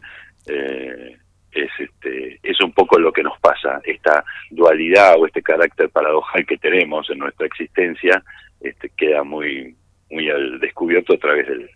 eh, 0.47 1.17
es, 1.57 1.71
este, 1.79 2.39
es 2.43 2.61
un 2.61 2.73
poco 2.73 2.99
lo 2.99 3.13
que 3.13 3.23
nos 3.23 3.39
pasa, 3.41 3.81
esta 3.85 4.25
dualidad 4.51 5.15
o 5.19 5.27
este 5.27 5.43
carácter 5.43 5.89
paradojal 5.91 6.45
que 6.47 6.59
tenemos 6.59 7.09
en 7.11 7.19
nuestra 7.19 7.47
existencia 7.47 8.23
este, 8.61 8.91
queda 8.91 9.23
muy, 9.23 9.75
muy 10.11 10.31
al 10.31 10.61
descubierto 10.61 11.15
a 11.15 11.19
través 11.19 11.49
del, 11.49 11.69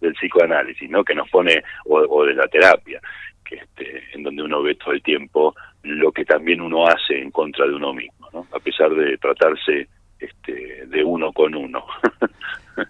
del 0.00 0.14
psicoanálisis, 0.14 0.88
¿no? 0.90 1.04
que 1.04 1.14
nos 1.14 1.28
pone, 1.30 1.62
o, 1.84 1.98
o 1.98 2.24
de 2.24 2.34
la 2.34 2.48
terapia, 2.48 3.00
que 3.44 3.56
este, 3.56 4.02
en 4.14 4.22
donde 4.22 4.42
uno 4.42 4.62
ve 4.62 4.74
todo 4.74 4.92
el 4.92 5.02
tiempo 5.02 5.54
lo 5.82 6.10
que 6.10 6.24
también 6.24 6.60
uno 6.60 6.86
hace 6.86 7.20
en 7.20 7.30
contra 7.30 7.66
de 7.66 7.74
uno 7.74 7.92
mismo, 7.92 8.28
¿no? 8.32 8.46
a 8.52 8.58
pesar 8.58 8.90
de 8.94 9.16
tratarse 9.18 9.88
este, 10.18 10.86
de 10.86 11.04
uno 11.04 11.32
con 11.32 11.54
uno. 11.54 11.84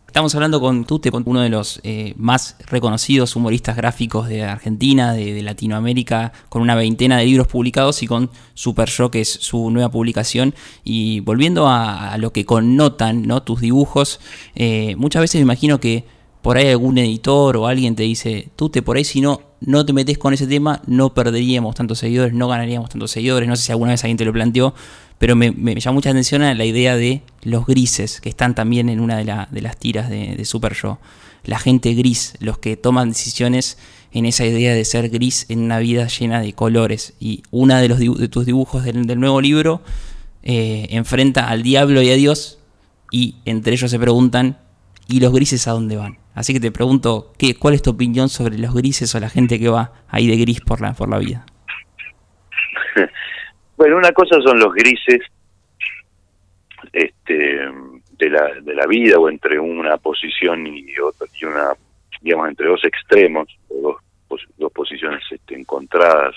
Estamos 0.06 0.34
hablando 0.34 0.60
con 0.60 0.84
Tute, 0.84 1.10
uno 1.12 1.42
de 1.42 1.48
los 1.48 1.80
eh, 1.84 2.14
más 2.16 2.56
reconocidos 2.66 3.36
humoristas 3.36 3.76
gráficos 3.76 4.28
de 4.28 4.42
Argentina, 4.42 5.12
de, 5.12 5.42
Latinoamérica, 5.42 6.32
con 6.48 6.62
una 6.62 6.74
veintena 6.74 7.18
de 7.18 7.26
libros 7.26 7.46
publicados 7.46 8.02
y 8.02 8.06
con 8.06 8.30
Super 8.54 8.88
Show, 8.88 9.10
que 9.10 9.20
es 9.20 9.28
su 9.28 9.70
nueva 9.70 9.90
publicación. 9.90 10.54
Y 10.82 11.20
volviendo 11.20 11.68
a, 11.68 12.16
lo 12.18 12.32
que 12.32 12.44
connotan 12.44 13.26
¿no? 13.26 13.42
tus 13.42 13.60
dibujos, 13.60 14.20
eh, 14.54 14.96
muchas 14.96 15.20
veces 15.20 15.38
me 15.40 15.42
imagino 15.42 15.78
que 15.78 16.04
por 16.42 16.56
ahí 16.56 16.68
algún 16.68 16.98
editor 16.98 17.56
o 17.56 17.66
alguien 17.66 17.94
te 17.94 18.04
dice, 18.04 18.48
Tute, 18.56 18.82
por 18.82 18.96
ahí 18.96 19.04
si 19.04 19.20
no, 19.20 19.40
no 19.60 19.86
te 19.86 19.92
metes 19.92 20.18
con 20.18 20.34
ese 20.34 20.46
tema, 20.46 20.82
no 20.86 21.14
perderíamos 21.14 21.74
tantos 21.74 21.98
seguidores, 21.98 22.34
no 22.34 22.48
ganaríamos 22.48 22.90
tantos 22.90 23.10
seguidores. 23.10 23.48
No 23.48 23.56
sé 23.56 23.64
si 23.64 23.72
alguna 23.72 23.92
vez 23.92 24.04
alguien 24.04 24.16
te 24.16 24.24
lo 24.24 24.32
planteó, 24.32 24.74
pero 25.18 25.34
me, 25.34 25.50
me, 25.50 25.74
llama 25.74 25.94
mucha 25.94 26.10
atención 26.10 26.42
la 26.42 26.64
idea 26.64 26.96
de 26.96 27.22
los 27.42 27.66
grises, 27.66 28.20
que 28.20 28.28
están 28.28 28.54
también 28.54 28.88
en 28.88 29.00
una 29.00 29.16
de, 29.16 29.24
las 29.24 29.76
tiras 29.78 30.10
de, 30.10 30.44
Super 30.44 30.74
Show. 30.74 30.98
La 31.44 31.58
gente 31.58 31.94
gris, 31.94 32.34
los 32.40 32.58
que 32.58 32.76
toman 32.76 33.10
decisiones 33.10 33.78
en 34.12 34.26
esa 34.26 34.44
idea 34.44 34.74
de 34.74 34.84
ser 34.84 35.08
gris 35.08 35.46
en 35.48 35.60
una 35.60 35.78
vida 35.78 36.06
llena 36.08 36.40
de 36.40 36.52
colores. 36.52 37.14
Y 37.20 37.42
los 37.50 37.98
de 37.98 38.28
tus 38.28 38.44
dibujos 38.44 38.84
del, 38.84 39.18
nuevo 39.18 39.40
libro 39.40 39.80
eh, 40.42 40.88
enfrenta 40.90 41.48
al 41.48 41.62
diablo 41.62 42.02
y 42.02 42.10
a 42.10 42.14
Dios, 42.14 42.58
y 43.10 43.36
entre 43.44 43.74
ellos 43.74 43.90
se 43.90 43.98
preguntan, 43.98 44.58
¿y 45.08 45.20
los 45.20 45.32
grises 45.32 45.66
a 45.66 45.72
dónde 45.72 45.96
van? 45.96 46.18
Así 46.36 46.52
que 46.52 46.60
te 46.60 46.70
pregunto, 46.70 47.32
¿qué, 47.38 47.54
¿cuál 47.54 47.72
es 47.72 47.80
tu 47.80 47.90
opinión 47.90 48.28
sobre 48.28 48.58
los 48.58 48.74
grises 48.74 49.14
o 49.14 49.20
la 49.20 49.30
gente 49.30 49.58
que 49.58 49.70
va 49.70 49.92
ahí 50.06 50.28
de 50.28 50.36
gris 50.36 50.60
por 50.60 50.82
la, 50.82 50.92
por 50.92 51.08
la 51.08 51.18
vida? 51.18 51.44
Bueno, 53.78 53.98
una 53.98 54.10
cosa 54.12 54.40
son 54.40 54.58
los 54.58 54.72
grises 54.72 55.20
este, 56.94 57.68
de, 58.12 58.30
la, 58.30 58.54
de 58.62 58.74
la 58.74 58.86
vida 58.86 59.18
o 59.18 59.28
entre 59.28 59.60
una 59.60 59.98
posición 59.98 60.66
y 60.66 60.98
otra, 60.98 61.26
y 61.38 61.44
una, 61.44 61.74
digamos, 62.22 62.48
entre 62.48 62.68
dos 62.68 62.82
extremos, 62.86 63.46
o 63.68 63.98
dos, 64.30 64.46
dos 64.56 64.72
posiciones 64.72 65.22
este, 65.30 65.56
encontradas. 65.56 66.34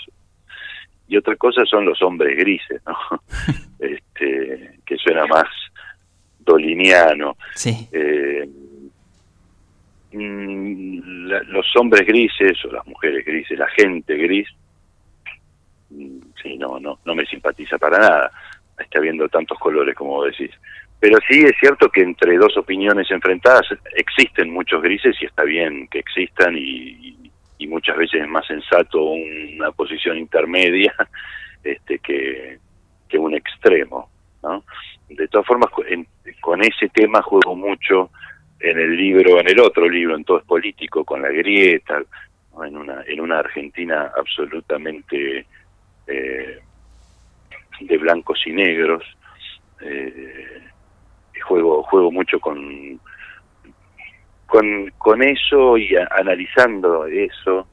Y 1.08 1.16
otra 1.16 1.34
cosa 1.36 1.64
son 1.64 1.86
los 1.86 2.02
hombres 2.02 2.36
grises, 2.36 2.82
¿no? 2.86 2.94
este, 3.78 4.78
que 4.84 4.96
suena 4.98 5.24
más 5.26 5.46
doliniano. 6.40 7.38
Sí. 7.54 7.88
Eh, 7.90 8.46
mm, 10.12 11.00
los 11.48 11.66
hombres 11.76 12.06
grises 12.06 12.64
o 12.64 12.72
las 12.72 12.86
mujeres 12.86 13.24
grises, 13.24 13.58
la 13.58 13.68
gente 13.68 14.16
gris, 14.16 14.48
sí, 16.42 16.56
no, 16.58 16.78
no, 16.78 16.98
no 17.04 17.14
me 17.14 17.26
simpatiza 17.26 17.78
para 17.78 17.98
nada, 17.98 18.30
está 18.78 18.98
habiendo 18.98 19.28
tantos 19.28 19.58
colores 19.58 19.94
como 19.94 20.24
decís. 20.24 20.50
Pero 20.98 21.18
sí 21.28 21.40
es 21.40 21.52
cierto 21.58 21.88
que 21.88 22.02
entre 22.02 22.36
dos 22.36 22.56
opiniones 22.58 23.10
enfrentadas 23.10 23.66
existen 23.96 24.52
muchos 24.52 24.82
grises 24.82 25.16
y 25.20 25.24
está 25.24 25.44
bien 25.44 25.88
que 25.88 26.00
existan 26.00 26.54
y, 26.56 27.16
muchas 27.68 27.96
veces 27.96 28.22
es 28.22 28.28
más 28.28 28.44
sensato 28.46 29.00
una 29.00 29.70
posición 29.70 30.18
intermedia 30.18 30.92
este, 31.62 32.00
que, 32.00 32.58
que 33.08 33.16
un 33.16 33.34
extremo. 33.34 34.10
¿no? 34.42 34.64
De 35.08 35.28
todas 35.28 35.46
formas, 35.46 35.70
con 36.40 36.62
ese 36.62 36.88
tema 36.88 37.22
juego 37.22 37.54
mucho 37.54 38.10
en 38.60 38.78
el 38.78 38.96
libro, 38.96 39.40
en 39.40 39.48
el 39.48 39.60
otro 39.60 39.88
libro, 39.88 40.14
en 40.14 40.24
Todo 40.24 40.38
es 40.38 40.44
Político, 40.44 41.04
con 41.04 41.22
la 41.22 41.30
grieta, 41.30 42.02
en, 42.64 42.76
una, 42.76 43.02
en 43.06 43.20
una 43.20 43.38
Argentina 43.38 44.12
absolutamente 44.16 45.46
eh, 46.06 46.60
de 47.80 47.98
blancos 47.98 48.40
y 48.46 48.52
negros. 48.52 49.04
Eh, 49.80 50.60
juego 51.42 51.82
juego 51.84 52.12
mucho 52.12 52.38
con 52.38 53.00
con, 54.46 54.92
con 54.98 55.22
eso 55.22 55.78
y 55.78 55.94
analizando 55.96 57.06
eso 57.06 57.66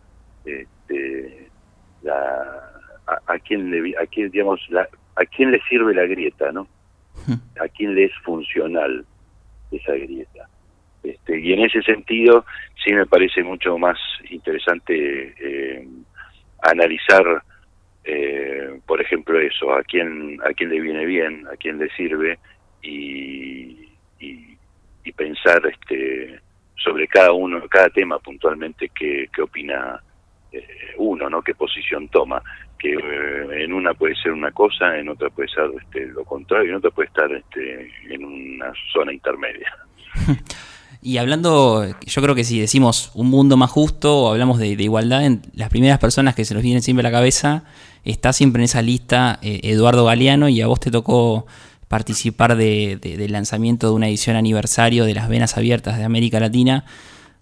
este, 0.46 1.50
la, 2.02 2.72
a, 3.28 3.40
quién 3.40 3.70
le 3.72 3.96
a 3.98 4.06
quién 4.08 4.30
digamos 4.32 4.60
la, 4.70 4.88
a 5.16 5.26
quién 5.26 5.52
le 5.52 5.62
sirve 5.70 5.94
la 5.94 6.06
grieta 6.06 6.52
no 6.52 6.68
hmm. 7.28 7.62
a 7.62 7.68
quién 7.68 7.96
le 7.96 8.06
es 8.06 8.14
funcional 8.24 9.06
esa 9.72 9.94
grieta 9.94 10.48
este, 11.10 11.40
y 11.40 11.54
en 11.54 11.62
ese 11.62 11.82
sentido 11.82 12.46
sí 12.84 12.94
me 12.94 13.06
parece 13.06 13.44
mucho 13.44 13.78
más 13.78 13.98
interesante 14.30 15.34
eh, 15.40 15.88
analizar 16.62 17.44
eh, 18.10 18.80
por 18.86 19.02
ejemplo 19.02 19.38
eso, 19.38 19.74
a 19.74 19.84
quién, 19.84 20.40
a 20.42 20.54
quién 20.54 20.70
le 20.70 20.80
viene 20.80 21.06
bien, 21.06 21.46
a 21.52 21.58
quién 21.58 21.78
le 21.78 21.90
sirve 21.90 22.40
y, 22.82 23.90
y, 24.20 24.58
pensar 25.16 25.60
este 25.66 26.40
sobre 26.76 27.08
cada 27.08 27.32
uno, 27.32 27.68
cada 27.68 27.90
tema 27.90 28.20
puntualmente 28.20 28.90
que, 28.90 29.28
opina 29.42 30.00
eh, 30.52 30.94
uno, 30.98 31.28
¿no? 31.28 31.42
Qué 31.42 31.56
posición 31.56 32.08
toma. 32.10 32.42
Que 32.78 32.94
eh, 32.94 33.64
en 33.64 33.74
una 33.74 33.96
puede 33.96 34.14
ser 34.16 34.34
una 34.34 34.52
cosa, 34.52 34.96
en 34.96 35.10
otra 35.10 35.30
puede 35.32 35.50
ser 35.50 35.72
este, 35.82 36.06
lo 36.06 36.24
contrario, 36.24 36.70
en 36.70 36.76
otra 36.76 36.92
puede 36.92 37.08
estar 37.08 37.32
este, 37.32 37.92
en 38.10 38.24
una 38.24 38.72
zona 38.94 39.12
intermedia. 39.12 39.74
Y 41.02 41.18
hablando, 41.18 41.86
yo 42.06 42.22
creo 42.22 42.36
que 42.36 42.44
si 42.44 42.60
decimos 42.60 43.12
un 43.14 43.28
mundo 43.30 43.56
más 43.56 43.70
justo 43.70 44.24
o 44.24 44.32
hablamos 44.32 44.58
de, 44.58 44.70
igualdad, 44.70 45.26
en 45.26 45.42
las 45.54 45.70
primeras 45.70 46.00
personas 46.00 46.36
que 46.36 46.44
se 46.44 46.54
nos 46.54 46.64
vienen 46.64 46.82
siempre 46.82 47.06
a 47.08 47.12
la 47.12 47.18
cabeza 47.18 47.64
está 48.04 48.34
siempre 48.34 48.62
en 48.62 48.66
esa 48.66 48.82
lista 48.82 49.40
eh, 49.42 49.60
Eduardo 49.64 50.06
Galeano 50.06 50.50
y 50.50 50.62
a 50.62 50.68
vos 50.68 50.80
te 50.80 50.92
tocó 50.92 51.46
participar 51.88 52.56
de, 52.56 52.98
del 53.02 53.32
lanzamiento 53.32 53.88
de 53.88 53.94
una 53.94 54.08
edición 54.08 54.36
aniversario 54.36 55.06
de 55.06 55.14
las 55.14 55.30
Venas 55.30 55.58
Abiertas 55.58 55.98
de 55.98 56.04
América 56.04 56.40
Latina. 56.40 56.86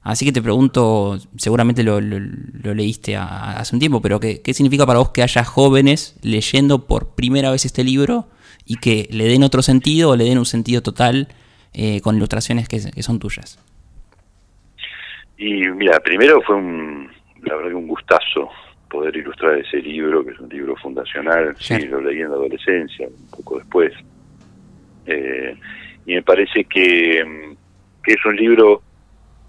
Así 0.02 0.26
que 0.26 0.32
te 0.32 0.42
pregunto, 0.42 1.18
seguramente 1.38 1.84
lo, 1.84 2.00
leíste 2.00 3.16
hace 3.16 3.76
un 3.76 3.80
tiempo, 3.80 4.02
pero 4.02 4.20
¿qué, 4.20 4.42
¿qué, 4.42 4.54
significa 4.54 4.86
para 4.86 5.00
vos 5.00 5.10
que 5.10 5.24
haya 5.24 5.44
jóvenes 5.44 6.16
leyendo 6.22 6.86
por 6.86 7.16
primera 7.16 7.50
vez 7.50 7.66
este 7.66 7.84
libro 7.84 8.30
y 8.66 8.76
que 8.76 9.08
le 9.12 9.26
den 9.28 9.44
otro 9.44 9.64
sentido 9.64 10.12
o 10.12 10.16
le 10.16 10.26
den 10.26 10.38
un 10.38 10.46
sentido 10.46 10.84
total 10.84 11.30
eh, 11.76 12.02
con 12.02 12.16
ilustraciones 12.16 12.68
que, 12.70 12.80
son 12.80 13.20
tuyas? 13.20 13.60
Y 15.38 15.68
mira, 15.70 16.00
primero 16.00 16.42
fue 16.42 16.56
un, 16.56 17.12
la 17.44 17.56
verdad 17.56 17.74
un 17.74 17.88
gustazo 17.88 18.50
poder 18.90 19.16
ilustrar 19.18 19.58
ese 19.58 19.78
libro, 19.78 20.24
que 20.24 20.32
es 20.32 20.40
un 20.40 20.48
libro 20.48 20.76
fundacional, 20.78 21.56
sí, 21.60 21.86
lo 21.88 22.00
leí 22.00 22.22
en 22.22 22.30
la 22.30 22.36
adolescencia, 22.36 23.08
un 23.08 23.30
poco 23.30 23.58
después. 23.60 23.94
Eh, 25.06 25.58
y 26.06 26.14
me 26.14 26.22
parece 26.22 26.64
que, 26.64 27.56
que, 28.04 28.14
es 28.14 28.26
un 28.26 28.36
libro 28.36 28.82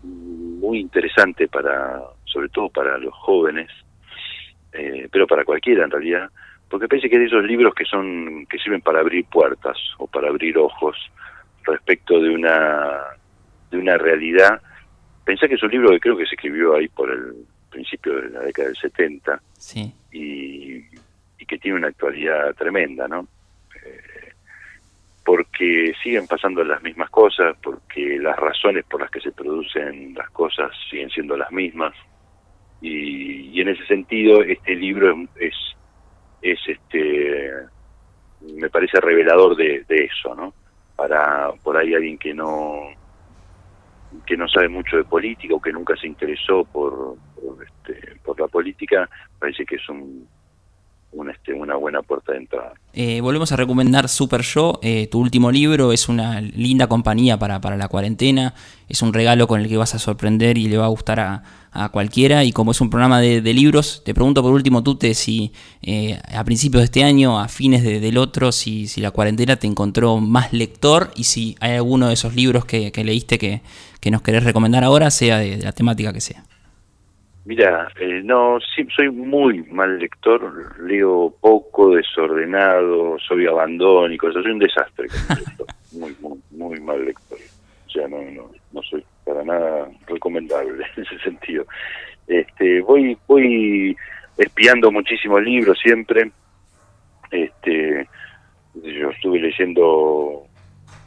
muy 0.02 0.80
interesante 0.80 1.47
para, 1.49 2.02
sobre 2.25 2.49
todo 2.49 2.68
para 2.71 2.99
los 2.99 3.14
jóvenes, 3.14 3.71
eh, 4.73 5.09
pero 5.12 5.26
para 5.26 5.45
cualquiera 5.45 5.85
en 5.85 5.90
realidad, 5.90 6.28
porque 6.68 6.88
parece 6.88 7.09
que 7.09 7.16
es 7.16 7.21
de 7.21 7.26
esos 7.26 7.45
libros 7.45 7.75
que 7.75 7.85
son 7.85 8.47
que 8.47 8.59
sirven 8.59 8.80
para 8.80 9.00
abrir 9.00 9.25
puertas 9.26 9.76
o 9.99 10.06
para 10.06 10.28
abrir 10.28 10.59
ojos 10.59 10.97
respecto 11.66 12.20
de 12.20 12.30
una 12.30 13.02
de 13.70 13.78
una 13.78 13.99
realidad. 13.99 14.61
Pensé 15.25 15.49
que 15.49 15.54
es 15.54 15.62
un 15.62 15.70
libro 15.70 15.90
que 15.90 16.00
creo 16.00 16.16
que 16.16 16.26
se 16.26 16.35
escribió 16.35 16.75
ahí 16.76 16.88
por 16.88 17.11
el 17.11 17.35
principio 17.70 18.16
de 18.16 18.30
la 18.30 18.40
década 18.40 18.68
del 18.68 18.76
70 18.76 19.42
sí. 19.58 19.92
y, 20.12 20.76
y 21.38 21.46
que 21.46 21.58
tiene 21.58 21.78
una 21.78 21.88
actualidad 21.88 22.54
tremenda, 22.54 23.08
¿no? 23.08 23.26
Eh, 23.85 24.32
porque 25.25 25.92
siguen 26.02 26.26
pasando 26.28 26.62
las 26.62 26.82
mismas 26.82 27.11
cosas, 27.11 27.56
porque 27.61 28.18
las 28.20 28.37
razones 28.38 28.85
por 28.85 29.00
las 29.00 29.11
que 29.11 29.20
se 29.20 29.32
producen 29.32 30.14
las 30.14 30.30
cosas 30.30 30.70
siguen 30.88 31.11
siendo 31.11 31.37
las 31.37 31.50
mismas. 31.50 31.92
Y, 32.80 33.50
y 33.50 33.61
en 33.61 33.68
ese 33.68 33.85
sentido, 33.87 34.42
este 34.42 34.76
libro 34.76 35.16
es, 35.35 35.54
es, 36.40 36.61
este 36.68 37.50
me 38.54 38.70
parece 38.70 39.00
revelador 39.00 39.56
de, 39.56 39.85
de 39.88 40.04
eso, 40.04 40.35
¿no? 40.35 40.54
Para 40.97 41.53
por 41.62 41.76
ahí 41.76 41.95
alguien 41.95 42.19
que 42.19 42.35
no 42.35 42.88
que 44.25 44.37
no 44.37 44.49
sabe 44.49 44.69
mucho 44.69 44.97
de 44.97 45.05
política 45.05 45.55
o 45.55 45.61
que 45.61 45.73
nunca 45.73 45.95
se 45.97 46.07
interesó 46.07 46.65
por, 46.65 47.17
por, 47.35 47.62
este, 47.62 48.17
por 48.25 48.41
la 48.41 48.49
política, 48.49 49.09
parece 49.38 49.67
que 49.67 49.76
es 49.76 49.88
un, 49.88 50.26
este, 51.30 51.52
una 51.52 51.76
buena 51.76 52.02
puerta 52.02 52.32
de 52.32 52.38
entrada. 52.38 52.75
Eh, 52.92 53.20
volvemos 53.20 53.52
a 53.52 53.56
recomendar 53.56 54.08
Super 54.08 54.42
Yo, 54.42 54.78
eh, 54.82 55.06
tu 55.08 55.20
último 55.20 55.50
libro, 55.50 55.92
es 55.92 56.08
una 56.08 56.40
linda 56.40 56.87
compañía 56.87 57.38
para, 57.38 57.61
para 57.61 57.76
la 57.76 57.88
cuarentena, 57.88 58.54
es 58.88 59.02
un 59.02 59.12
regalo 59.12 59.46
con 59.46 59.61
el 59.61 59.68
que 59.68 59.76
vas 59.76 59.94
a 59.94 59.99
sorprender 59.99 60.58
y 60.58 60.68
le 60.68 60.78
va 60.78 60.85
a 60.85 60.88
gustar 60.88 61.20
a, 61.20 61.42
a 61.76 61.88
cualquiera. 61.90 62.44
Y 62.44 62.52
como 62.52 62.73
es 62.73 62.80
un 62.80 62.90
programa 62.90 63.20
de, 63.20 63.54
libros, 63.54 64.02
te 64.04 64.14
pregunto 64.14 64.42
por 64.42 64.52
último, 64.52 64.82
Tute, 64.82 65.14
si 65.14 65.52
eh, 65.82 66.18
a 66.35 66.44
principios 66.44 66.80
de 66.80 66.85
este 66.87 67.04
año, 67.04 67.38
a 67.38 67.49
fines 67.49 67.82
del 67.82 68.18
otro, 68.18 68.52
si, 68.52 68.88
si 68.88 69.00
la 69.00 69.11
cuarentena 69.11 69.56
te 69.56 69.66
encontró 69.66 70.18
más 70.18 70.52
lector 70.52 71.11
y 71.14 71.25
si 71.25 71.56
hay 71.61 71.73
alguno 71.73 72.08
de 72.08 72.14
esos 72.14 72.35
libros 72.35 72.64
que, 72.64 72.92
leíste 73.04 73.38
que, 73.38 73.62
que, 74.00 74.11
nos 74.11 74.23
querés 74.23 74.45
recomendar 74.45 74.84
ahora, 74.84 75.10
sea 75.10 75.38
de 75.38 75.58
la 75.58 75.73
temática 75.73 76.12
que 76.12 76.21
sea. 76.21 76.45
Mira, 77.47 77.87
eh, 78.00 78.23
no, 78.25 78.59
sí, 78.59 78.85
soy 78.95 79.09
muy 79.09 79.63
mal 79.71 80.00
lector, 80.00 80.80
leo 80.80 81.32
poco, 81.41 81.95
desordenado, 81.95 83.17
soy 83.21 83.47
abandónico, 83.47 84.32
soy 84.32 84.50
un 84.50 84.59
desastre. 84.59 85.06
muy, 85.93 86.17
muy, 86.21 86.41
muy 86.50 86.80
mal 86.80 87.04
lector. 87.04 87.39
O 87.87 87.89
sea, 87.89 88.09
no, 88.09 88.21
no, 88.32 88.50
no 88.73 88.82
soy 88.82 89.04
para 89.25 89.45
nada 89.45 89.89
recomendable 90.09 90.85
en 90.97 91.02
ese 91.04 91.19
sentido. 91.21 91.65
Este, 92.26 92.80
voy, 92.80 93.17
voy 93.28 93.97
espiando 94.37 94.91
muchísimos 94.91 95.41
libros 95.41 95.78
siempre. 95.80 96.32
Este, 97.30 98.09
yo 98.75 99.11
estuve 99.11 99.39
leyendo 99.39 100.43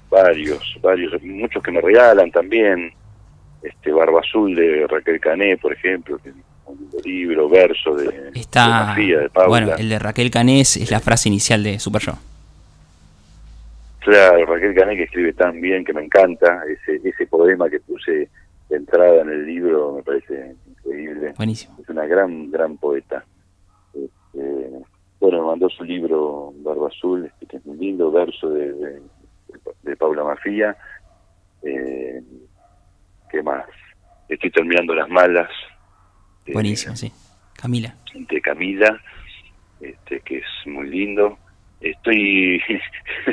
varios, 0.10 0.78
varios, 0.82 1.22
muchos 1.22 1.62
que 1.62 1.72
me 1.72 1.82
regalan 1.82 2.32
también 2.32 2.94
este 3.62 3.92
Barba 3.92 4.22
Azul 4.22 4.56
de 4.56 4.88
Raquel 4.88 5.20
Cané, 5.20 5.58
por 5.58 5.74
ejemplo, 5.74 6.18
que 6.18 6.32
un 6.70 6.90
libro, 7.04 7.50
verso 7.50 7.96
de, 7.96 8.32
Está, 8.36 8.96
de, 8.96 9.30
Paula. 9.30 9.50
Bueno, 9.50 9.72
el 9.78 9.90
de 9.90 10.00
Raquel 10.00 10.30
Cané 10.30 10.62
es, 10.62 10.90
la 10.92 11.00
frase 11.00 11.30
inicial 11.30 11.64
de 11.64 11.80
Super 11.80 12.02
Yo. 12.02 12.14
Claro, 14.00 14.46
Raquel 14.46 14.76
Cané 14.76 14.96
que 14.96 15.04
escribe 15.04 15.34
tan 15.34 15.60
bien 15.60 15.84
que 15.84 15.94
me 15.94 16.04
encanta, 16.04 16.62
ese, 16.70 17.02
ese 17.08 17.28
poema 17.28 17.70
que 17.70 17.80
puse 17.80 18.30
de 18.70 18.76
entrada 18.76 19.22
en 19.22 19.30
el 19.30 19.46
libro 19.46 19.94
me 19.96 20.04
parece 20.04 20.56
increíble. 20.68 21.34
Buenísimo. 21.36 21.76
Es 21.82 21.90
una 21.90 22.06
gran, 22.06 22.52
gran 22.52 22.78
poeta. 22.78 23.26
Este, 23.94 24.70
bueno, 25.20 25.48
mandó 25.48 25.70
su 25.70 25.84
libro 25.84 26.54
Barba 26.58 26.88
Azul, 26.88 27.26
este, 27.26 27.46
que 27.46 27.58
es 27.58 27.66
un 27.66 27.78
lindo 27.78 28.12
verso 28.12 28.50
de, 28.50 29.02
de, 29.84 29.98
Paula 29.98 30.24
Mafía. 30.24 30.78
Eh, 31.64 32.22
¿Qué 33.32 33.42
más? 33.44 33.66
Estoy 34.28 34.52
terminando 34.52 34.94
Las 34.94 35.10
Malas. 35.10 35.50
Buenísimo, 36.48 36.96
sí. 36.96 37.12
Camila. 37.54 37.96
De 38.14 38.42
Camila, 38.42 39.02
este, 39.82 40.20
que 40.22 40.38
es 40.38 40.46
muy 40.66 40.90
lindo. 40.90 41.38
Estoy, 41.82 42.62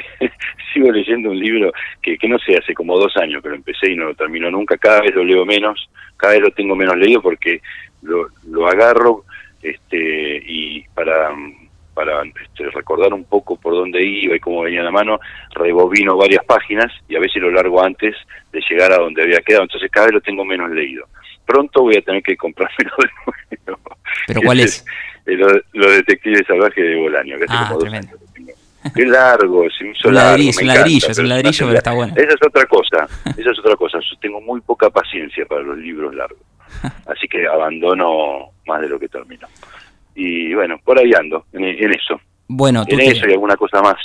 sigo 0.72 0.92
leyendo 0.92 1.30
un 1.30 1.38
libro 1.38 1.72
que, 2.00 2.16
que 2.16 2.28
no 2.28 2.38
sé, 2.38 2.56
hace 2.56 2.74
como 2.74 2.98
dos 2.98 3.16
años 3.16 3.42
que 3.42 3.48
lo 3.48 3.54
empecé 3.56 3.92
y 3.92 3.96
no 3.96 4.04
lo 4.04 4.14
termino 4.14 4.50
nunca. 4.50 4.76
Cada 4.76 5.00
vez 5.00 5.14
lo 5.14 5.24
leo 5.24 5.44
menos, 5.44 5.88
cada 6.16 6.34
vez 6.34 6.42
lo 6.42 6.50
tengo 6.50 6.76
menos 6.76 6.96
leído 6.96 7.20
porque 7.22 7.60
lo, 8.02 8.28
lo 8.48 8.68
agarro 8.68 9.24
este 9.62 10.42
y 10.46 10.82
para 10.94 11.30
para 11.96 12.22
este, 12.22 12.68
recordar 12.70 13.14
un 13.14 13.24
poco 13.24 13.56
por 13.56 13.72
dónde 13.72 14.04
iba 14.04 14.36
y 14.36 14.40
cómo 14.40 14.60
venía 14.60 14.82
la 14.82 14.90
mano, 14.90 15.18
rebobino 15.54 16.14
varias 16.14 16.44
páginas 16.44 16.92
y 17.08 17.16
a 17.16 17.20
veces 17.20 17.40
lo 17.40 17.50
largo 17.50 17.82
antes 17.82 18.14
de 18.52 18.60
llegar 18.68 18.92
a 18.92 18.98
donde 18.98 19.22
había 19.22 19.40
quedado, 19.40 19.62
entonces 19.62 19.90
cada 19.90 20.08
vez 20.08 20.14
lo 20.16 20.20
tengo 20.20 20.44
menos 20.44 20.70
leído. 20.70 21.06
Pronto 21.46 21.80
voy 21.80 21.96
a 21.96 22.02
tener 22.02 22.22
que 22.22 22.36
comprármelo 22.36 22.90
de 23.50 23.58
nuevo. 23.66 23.96
¿Pero 24.26 24.40
cuál 24.42 24.60
es? 24.60 24.84
Los 25.24 25.52
lo 25.72 25.90
detectives 25.90 26.42
salvajes 26.46 26.84
de 26.84 26.96
Bolaño, 26.96 27.38
que 27.38 27.46
ah, 27.48 27.74
tremendo. 27.80 28.10
Qué 28.94 29.06
largo, 29.06 29.64
es 29.64 29.72
un 30.04 30.14
ladrillo, 30.14 30.50
es 30.50 30.58
un 30.58 30.66
ladrillo, 30.68 31.08
es 31.08 31.18
un 31.18 31.28
ladrillo, 31.28 31.66
pero 31.66 31.78
está 31.78 31.92
bueno. 31.92 32.12
Esa 32.14 32.28
es 32.28 32.46
otra 32.46 32.66
cosa, 32.66 33.08
esa 33.36 33.50
es 33.50 33.58
otra 33.58 33.74
cosa. 33.74 33.98
Tengo 34.20 34.40
muy 34.42 34.60
poca 34.60 34.90
paciencia 34.90 35.46
para 35.46 35.62
los 35.62 35.78
libros 35.78 36.14
largos, 36.14 36.42
así 37.06 37.26
que 37.26 37.48
abandono 37.48 38.50
más 38.66 38.82
de 38.82 38.88
lo 38.90 39.00
que 39.00 39.08
termino 39.08 39.48
y 40.16 40.54
bueno, 40.54 40.80
por 40.82 40.98
ahí 40.98 41.12
ando, 41.12 41.44
en, 41.52 41.92
eso. 41.92 42.18
Bueno, 42.48 42.84
en 42.88 43.00
eso 43.00 43.28
y 43.28 43.32
alguna 43.32 43.56
cosa 43.56 43.82
más. 43.82 43.96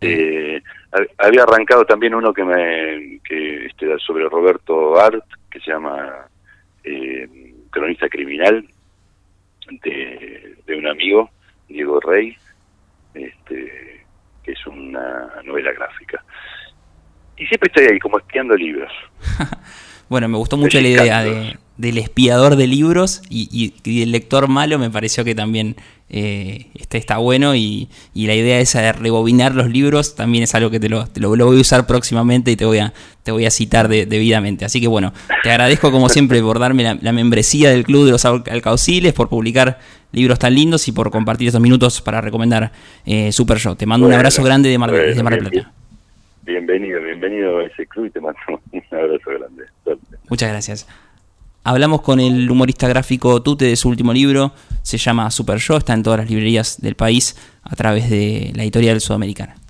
Eh, 0.00 0.60
había 1.18 1.44
arrancado 1.44 1.84
también 1.84 2.14
uno 2.14 2.34
que 2.34 2.42
me 2.42 3.20
que 3.24 3.66
este 3.66 3.96
sobre 4.00 4.28
Roberto 4.28 5.00
Art 5.00 5.24
que 5.48 5.60
se 5.60 5.70
llama 5.70 6.26
eh, 6.82 7.54
cronista 7.70 8.08
criminal 8.08 8.66
de, 9.84 10.56
de 10.66 10.76
un 10.76 10.88
amigo 10.88 11.30
Diego 11.68 12.00
Rey 12.00 12.36
este 13.14 14.04
que 14.42 14.52
es 14.52 14.66
una 14.66 15.30
novela 15.44 15.72
gráfica 15.72 16.22
y 17.36 17.46
siempre 17.46 17.68
estoy 17.68 17.86
ahí 17.86 17.98
como 18.00 18.18
espiando 18.18 18.56
libros 18.56 18.92
bueno 20.08 20.28
me 20.28 20.36
gustó 20.36 20.56
mucho 20.56 20.80
la 20.80 20.88
idea 20.88 21.22
de, 21.22 21.56
del 21.82 21.98
espiador 21.98 22.54
de 22.54 22.68
libros 22.68 23.22
y, 23.28 23.74
y, 23.84 24.02
el 24.02 24.12
lector 24.12 24.46
malo 24.46 24.78
me 24.78 24.88
pareció 24.88 25.24
que 25.24 25.34
también 25.34 25.74
eh, 26.10 26.66
este 26.74 26.96
está 26.96 27.18
bueno 27.18 27.56
y, 27.56 27.88
la 28.14 28.36
idea 28.36 28.60
esa 28.60 28.80
de 28.80 28.92
rebobinar 28.92 29.56
los 29.56 29.68
libros 29.68 30.14
también 30.14 30.44
es 30.44 30.54
algo 30.54 30.70
que 30.70 30.78
te 30.78 30.88
lo, 30.88 31.08
te 31.08 31.18
lo, 31.18 31.30
voy 31.30 31.58
a 31.58 31.60
usar 31.60 31.84
próximamente 31.88 32.52
y 32.52 32.56
te 32.56 32.64
voy 32.64 32.78
a, 32.78 32.92
te 33.24 33.32
voy 33.32 33.46
a 33.46 33.50
citar 33.50 33.88
debidamente. 33.88 34.64
Así 34.64 34.80
que 34.80 34.86
bueno, 34.86 35.12
te 35.42 35.50
agradezco 35.50 35.90
como 35.90 36.08
siempre 36.08 36.40
por 36.40 36.60
darme 36.60 36.98
la, 37.00 37.12
membresía 37.12 37.70
del 37.70 37.82
Club 37.82 38.04
de 38.04 38.12
los 38.12 38.24
Alcauciles, 38.24 39.12
por 39.12 39.28
publicar 39.28 39.80
libros 40.12 40.38
tan 40.38 40.54
lindos 40.54 40.86
y 40.86 40.92
por 40.92 41.10
compartir 41.10 41.48
estos 41.48 41.60
minutos 41.60 42.00
para 42.00 42.20
recomendar 42.20 42.70
eh, 43.04 43.32
Super 43.32 43.58
Show. 43.58 43.74
Te 43.74 43.86
mando 43.86 44.06
un 44.06 44.12
abrazo 44.12 44.44
grande 44.44 44.68
de 44.68 44.78
Mar, 44.78 44.92
desde 44.92 45.20
Mar 45.24 45.34
del 45.34 45.50
Plata. 45.50 45.72
Bienvenido, 46.42 47.02
bienvenido 47.02 47.58
a 47.58 47.64
ese 47.64 47.86
club 47.86 48.06
y 48.06 48.10
te 48.10 48.20
mando 48.20 48.38
un 48.70 48.82
abrazo 48.92 49.30
grande. 49.30 49.64
Muchas 50.28 50.48
gracias. 50.48 50.86
Hablamos 51.64 52.00
con 52.00 52.18
el 52.18 52.50
humorista 52.50 52.88
gráfico 52.88 53.40
Tute 53.40 53.66
de 53.66 53.76
su 53.76 53.88
último 53.88 54.12
libro, 54.12 54.52
se 54.82 54.98
llama 54.98 55.30
Super 55.30 55.58
Yo, 55.58 55.76
está 55.76 55.94
en 55.94 56.02
todas 56.02 56.18
las 56.18 56.28
librerías 56.28 56.80
del 56.80 56.96
país 56.96 57.36
a 57.62 57.76
través 57.76 58.10
de 58.10 58.52
la 58.56 58.64
editorial 58.64 59.00
sudamericana. 59.00 59.61